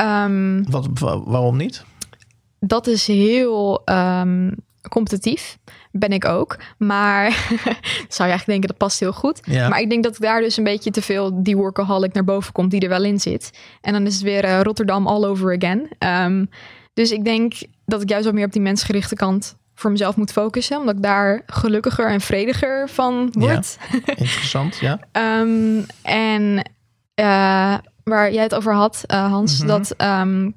Um, 0.00 0.70
Wat, 0.70 0.88
waarom 1.24 1.56
niet? 1.56 1.84
Dat 2.60 2.86
is 2.86 3.06
heel 3.06 3.82
um, 3.84 4.54
competitief. 4.88 5.58
Ben 5.92 6.10
ik 6.10 6.24
ook. 6.24 6.56
Maar 6.78 7.30
zou 8.08 8.28
je 8.28 8.34
eigenlijk 8.34 8.46
denken 8.46 8.68
dat 8.68 8.76
past 8.76 9.00
heel 9.00 9.12
goed. 9.12 9.40
Ja. 9.42 9.68
Maar 9.68 9.80
ik 9.80 9.90
denk 9.90 10.04
dat 10.04 10.16
daar 10.18 10.40
dus 10.40 10.56
een 10.56 10.64
beetje 10.64 10.90
te 10.90 11.02
veel 11.02 11.42
die 11.42 11.56
workaholic 11.56 12.12
naar 12.12 12.24
boven 12.24 12.52
komt 12.52 12.70
die 12.70 12.80
er 12.80 12.88
wel 12.88 13.04
in 13.04 13.20
zit. 13.20 13.58
En 13.80 13.92
dan 13.92 14.06
is 14.06 14.14
het 14.14 14.22
weer 14.22 14.44
uh, 14.44 14.60
Rotterdam 14.60 15.06
all 15.06 15.24
over 15.24 15.56
again. 15.56 15.88
Um, 15.98 16.48
dus 16.94 17.12
ik 17.12 17.24
denk 17.24 17.54
dat 17.84 18.02
ik 18.02 18.08
juist 18.08 18.24
wat 18.24 18.34
meer 18.34 18.46
op 18.46 18.52
die 18.52 18.62
mensgerichte 18.62 19.14
kant 19.14 19.56
voor 19.78 19.90
mezelf 19.90 20.16
moet 20.16 20.32
focussen. 20.32 20.78
Omdat 20.78 20.96
ik 20.96 21.02
daar 21.02 21.42
gelukkiger 21.46 22.08
en 22.10 22.20
vrediger 22.20 22.88
van 22.88 23.28
word. 23.32 23.78
Ja, 23.92 23.98
interessant, 24.14 24.76
ja. 24.76 24.98
um, 25.40 25.86
en 26.02 26.42
uh, 27.20 27.74
waar 28.04 28.32
jij 28.32 28.42
het 28.42 28.54
over 28.54 28.74
had, 28.74 29.04
uh, 29.06 29.30
Hans, 29.30 29.58
Mhm. 29.58 29.62
mm 29.66 29.70
-hmm. 29.74 29.84
dat... 29.96 30.02
Um, 30.26 30.54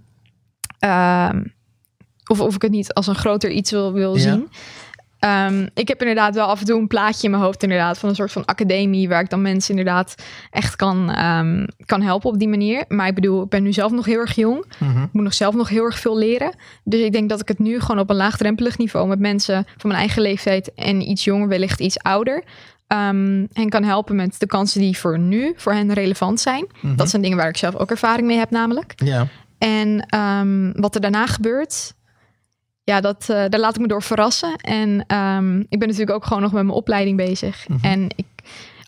of, 2.27 2.39
of 2.39 2.55
ik 2.55 2.62
het 2.62 2.71
niet 2.71 2.93
als 2.93 3.08
een 3.08 3.15
groter 3.15 3.49
iets 3.51 3.71
wil, 3.71 3.93
wil 3.93 4.15
Ja. 4.15 4.21
zien. 4.21 4.49
Ehm, 5.19 5.67
ik 5.73 5.88
heb 5.88 5.99
inderdaad 5.99 6.36
wel 6.36 6.47
af 6.47 6.60
en 6.60 6.65
toe 6.65 6.79
een 6.79 6.88
plaatje 6.88 7.23
in 7.23 7.32
mijn 7.32 7.43
hoofd, 7.43 7.63
inderdaad, 7.63 7.97
van 7.97 8.10
een 8.10 8.15
soort 8.15 8.32
van 8.32 8.45
academie 8.45 9.10
waar 9.10 9.21
ik 9.21 9.29
dan 9.29 9.41
mensen 9.41 9.77
inderdaad 9.77 10.15
echt 10.51 10.75
kan, 10.75 11.12
ehm, 11.12 11.65
kan 11.86 12.01
helpen 12.01 12.29
op 12.29 12.39
die 12.39 12.47
manier. 12.47 12.86
Maar 12.88 13.08
ik 13.08 13.15
bedoel, 13.15 13.43
ik 13.43 13.49
ben 13.49 13.63
nu 13.63 13.73
zelf 13.73 13.91
nog 13.91 14.05
heel 14.05 14.19
erg 14.19 14.36
jong. 14.36 14.65
Mhm. 14.77 15.03
Ik 15.03 15.10
moet 15.12 15.23
nog 15.23 15.34
zelf 15.34 15.55
nog 15.55 15.69
heel 15.69 15.84
erg 15.84 15.99
veel 15.99 16.17
leren. 16.17 16.51
Dus 16.84 16.99
ik 16.99 17.12
denk 17.12 17.29
dat 17.29 17.41
ik 17.41 17.47
het 17.47 17.60
nu 17.60 17.79
gewoon 17.79 17.99
op 17.99 18.10
een 18.10 18.15
laagdrempelig 18.15 18.77
niveau 18.77 19.08
met 19.08 19.19
mensen 19.19 19.65
van 19.77 19.89
mijn 19.89 19.99
eigen 19.99 20.21
leeftijd 20.21 20.73
en 20.73 21.10
iets 21.10 21.23
jonger, 21.23 21.47
wellicht 21.47 21.79
iets 21.79 21.99
ouder. 21.99 22.43
ehm, 22.88 23.45
hen 23.53 23.69
kan 23.69 23.84
helpen 23.84 24.15
met 24.15 24.39
de 24.39 24.45
kansen 24.45 24.82
die 24.82 24.97
voor 24.97 25.19
nu 25.19 25.53
voor 25.55 25.73
hen 25.73 25.93
relevant 25.93 26.39
zijn. 26.39 26.67
Mhm. 26.82 26.95
Dat 26.95 27.10
zijn 27.10 27.21
dingen 27.21 27.38
waar 27.38 27.47
ik 27.49 27.58
zelf 27.58 27.75
ook 27.75 27.89
ervaring 27.91 28.27
mee 28.27 28.38
heb, 28.38 28.49
namelijk. 28.49 28.93
Ja. 28.95 29.27
En 29.58 30.05
wat 30.82 30.95
er 30.95 31.01
daarna 31.01 31.25
gebeurt, 31.27 31.93
ja, 32.89 33.02
dat, 33.02 33.30
eh, 33.30 33.43
daar 33.49 33.60
laat 33.60 33.75
ik 33.75 33.82
me 33.82 33.88
door 33.88 34.04
verrassen. 34.04 34.56
En 34.56 35.04
ehm, 35.08 35.60
ik 35.60 35.80
ben 35.80 35.88
natuurlijk 35.88 36.12
ook 36.12 36.25
gewoon 36.25 36.41
nog 36.41 36.52
met 36.52 36.63
mijn 36.63 36.78
opleiding 36.78 37.17
bezig. 37.17 37.67
Mhm. 37.67 37.86
En 37.86 38.08
ik 38.15 38.25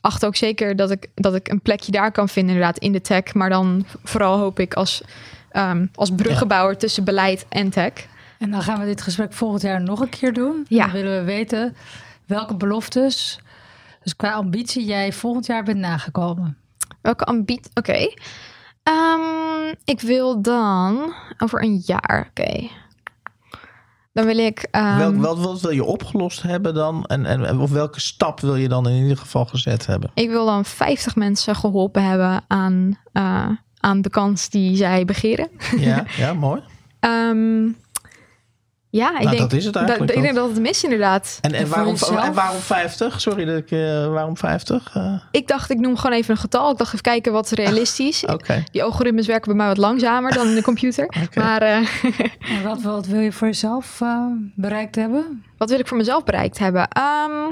acht 0.01 0.25
ook 0.25 0.35
zeker 0.35 0.75
dat 0.75 0.91
ik, 0.91 1.07
dat 1.15 1.35
ik 1.35 1.47
een 1.47 1.61
plekje 1.61 1.91
daar 1.91 2.11
kan 2.11 2.29
vinden, 2.29 2.53
inderdaad, 2.53 2.77
in 2.77 2.91
de 2.91 3.01
tech. 3.01 3.33
Maar 3.33 3.49
dan 3.49 3.85
vooral 4.03 4.37
hoop 4.37 4.59
ik 4.59 4.73
als, 4.73 5.01
ehm, 5.51 5.85
als 5.95 6.11
bruggenbouwer 6.15 6.77
tussen 6.77 7.03
beleid 7.03 7.45
en 7.49 7.69
tech. 7.69 7.93
En 8.37 8.51
dan 8.51 8.61
gaan 8.61 8.79
we 8.79 8.85
dit 8.85 9.01
gesprek 9.01 9.33
volgend 9.33 9.61
jaar 9.61 9.81
nog 9.81 9.99
een 9.99 10.09
keer 10.09 10.33
doen. 10.33 10.65
Ja. 10.67 10.83
Dan 10.83 10.93
willen 10.93 11.19
we 11.19 11.23
weten 11.23 11.75
welke 12.25 12.55
beloftes, 12.55 13.39
dus 14.03 14.15
qua 14.15 14.31
ambitie, 14.31 14.85
jij 14.85 15.13
volgend 15.13 15.45
jaar 15.45 15.63
bent 15.63 15.79
nagekomen. 15.79 16.57
Welke 17.01 17.23
ambitie? 17.23 17.71
Oké. 17.73 18.13
Ehm, 18.83 19.73
ik 19.83 20.01
wil 20.01 20.41
dan 20.41 21.13
over 21.37 21.63
een 21.63 21.81
jaar, 21.85 22.27
oké. 22.29 22.69
Dan 24.13 24.25
wil 24.25 24.37
ik. 24.37 24.67
ehm, 24.71 24.97
Welk, 24.97 25.15
wat, 25.15 25.39
wat 25.39 25.61
wil 25.61 25.71
je 25.71 25.83
opgelost 25.83 26.41
hebben 26.41 26.73
dan? 26.73 27.05
En, 27.05 27.25
en, 27.25 27.59
of 27.59 27.71
welke 27.71 27.99
stap 27.99 28.39
wil 28.39 28.55
je 28.55 28.67
dan 28.69 28.87
in 28.89 29.01
ieder 29.01 29.17
geval 29.17 29.45
gezet 29.45 29.85
hebben? 29.85 30.11
Ik 30.13 30.29
wil 30.29 30.45
dan 30.45 30.65
50 30.65 31.15
mensen 31.15 31.55
geholpen 31.55 32.03
hebben 32.03 32.41
aan, 32.47 32.99
eh, 33.13 33.49
aan 33.79 34.01
de 34.01 34.09
kans 34.09 34.49
die 34.49 34.75
zij 34.75 35.05
begeren. 35.05 35.49
Ja, 35.77 36.05
ja 36.17 36.33
mooi. 36.33 36.61
Ehm, 36.99 37.67
ja, 38.91 39.07
ik 39.07 39.23
Nou, 39.23 39.29
denk 39.29 39.39
dat 39.39 39.53
is 39.53 39.63
het 39.65 39.73
dat- 39.73 39.83
eigenlijk 39.83 40.17
ik 40.17 40.23
denk 40.23 40.35
dat 40.35 40.49
het 40.49 40.59
mis 40.59 40.83
inderdaad. 40.83 41.37
En, 41.41 41.53
en, 41.53 41.67
waarom, 41.69 41.95
en 42.19 42.33
waarom 42.33 42.59
50? 42.59 43.21
Sorry, 43.21 43.45
dat 43.45 43.57
ik, 43.57 43.71
eh, 43.71 44.07
waarom 44.07 44.37
50? 44.37 44.89
Eh, 44.95 45.13
Ik 45.31 45.47
dacht, 45.47 45.69
ik 45.69 45.79
noem 45.79 45.97
gewoon 45.97 46.17
even 46.17 46.31
een 46.31 46.39
getal. 46.39 46.71
Ik 46.71 46.77
dacht 46.77 46.89
even 46.89 47.01
kijken 47.03 47.31
wat 47.31 47.49
realistisch. 47.49 48.25
Oké. 48.35 48.63
Die 48.71 48.83
algoritmes 48.83 49.27
werken 49.27 49.47
bij 49.47 49.55
mij 49.55 49.67
wat 49.67 49.77
langzamer 49.77 50.33
dan 50.33 50.47
in 50.47 50.55
de 50.55 50.61
computer. 50.61 51.05
Oké. 51.25 51.39
Maar 51.39 51.61
eh, 51.61 51.77
En 52.57 52.63
wat, 52.63 52.81
wat 52.81 53.05
wil 53.05 53.19
je 53.19 53.31
voor 53.31 53.47
jezelf 53.47 54.01
eh, 54.01 54.25
bereikt 54.55 54.95
hebben? 54.95 55.43
wat 55.57 55.69
wil 55.69 55.79
ik 55.79 55.87
voor 55.87 55.97
mezelf 55.97 56.23
bereikt 56.23 56.57
hebben? 56.59 56.87
Ehm, 56.87 57.51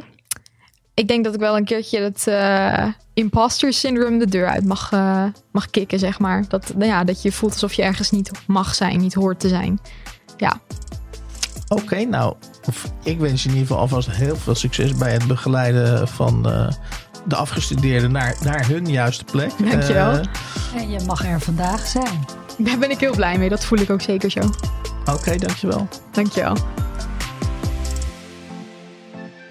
ik 0.93 1.07
denk 1.07 1.23
dat 1.23 1.33
ik 1.33 1.39
wel 1.39 1.57
een 1.57 1.65
keertje 1.65 1.99
het 2.01 2.27
eh 2.27 2.85
imposter 3.13 3.73
syndrome 3.73 4.17
de 4.19 4.25
deur 4.27 4.47
uit 4.47 4.65
mag, 4.65 4.91
mag 5.51 5.69
kicken, 5.69 5.99
zeg 5.99 6.19
maar. 6.19 6.43
Dat, 6.47 6.71
nou 6.75 6.89
ja, 6.89 7.03
dat 7.03 7.21
je 7.21 7.31
voelt 7.31 7.51
alsof 7.53 7.73
je 7.73 7.81
ergens 7.81 8.11
niet 8.11 8.31
mag 8.47 8.75
zijn, 8.75 8.99
niet 8.99 9.13
hoort 9.13 9.39
te 9.39 9.47
zijn. 9.47 9.79
Ja, 10.37 10.59
Oké, 11.69 12.03
nou, 12.03 12.33
ik 13.03 13.19
wens 13.19 13.43
je 13.43 13.49
in 13.49 13.53
ieder 13.55 13.67
geval 13.67 13.81
alvast 13.81 14.11
heel 14.11 14.35
veel 14.35 14.55
succes 14.55 14.95
bij 14.95 15.11
het 15.13 15.27
begeleiden 15.27 16.07
van 16.07 16.49
eh, 16.51 16.67
de 17.27 17.35
afgestudeerden 17.35 18.11
naar, 18.11 18.35
naar 18.43 18.67
hun 18.67 18.85
juiste 18.89 19.23
plek. 19.23 19.51
Dankjewel. 19.71 20.11
Eh, 20.11 20.21
En 20.75 20.89
je 20.89 20.99
mag 21.05 21.25
er 21.25 21.39
vandaag 21.41 21.87
zijn. 21.87 22.25
daar 22.57 22.77
ben 22.77 22.91
ik 22.91 22.99
heel 22.99 23.15
blij 23.15 23.37
mee. 23.37 23.49
Dat 23.49 23.65
voel 23.65 23.79
ik 23.79 23.89
ook 23.89 24.01
zeker 24.01 24.31
zo. 24.31 24.39
Oké, 25.05 25.35
dankjewel. 25.35 25.87
Dankjewel. 26.11 26.55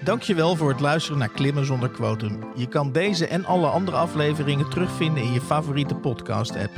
Dankjewel 0.09 0.55
voor 0.55 0.69
het 0.69 0.79
luisteren 0.79 1.19
naar 1.19 1.29
Klimmen 1.29 1.65
zonder 1.65 1.89
quotum. 1.89 2.39
Je 2.55 2.67
kan 2.67 2.91
deze 2.91 3.27
en 3.27 3.45
alle 3.45 3.67
andere 3.67 3.97
afleveringen 3.97 4.69
terugvinden 4.69 5.23
in 5.23 5.33
je 5.33 5.41
favoriete 5.41 5.95
podcast-app. 5.95 6.71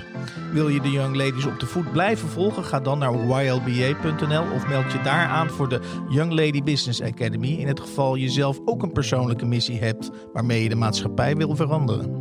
Wil 0.51 0.67
je 0.67 0.81
de 0.81 0.91
Young 0.91 1.15
Ladies 1.15 1.45
op 1.45 1.59
de 1.59 1.65
voet 1.65 1.91
blijven 1.91 2.29
volgen? 2.29 2.63
Ga 2.63 2.79
dan 2.79 2.99
naar 2.99 3.13
ylba.nl 3.13 4.43
of 4.53 4.67
meld 4.67 4.91
je 4.91 5.01
daar 5.03 5.27
aan 5.27 5.49
voor 5.49 5.69
de 5.69 5.79
Young 6.09 6.31
Lady 6.31 6.63
Business 6.63 7.01
Academy. 7.01 7.47
In 7.47 7.67
het 7.67 7.79
geval 7.79 8.15
je 8.15 8.29
zelf 8.29 8.59
ook 8.65 8.83
een 8.83 8.91
persoonlijke 8.91 9.45
missie 9.45 9.79
hebt 9.79 10.09
waarmee 10.33 10.63
je 10.63 10.69
de 10.69 10.75
maatschappij 10.75 11.35
wil 11.35 11.55
veranderen. 11.55 12.20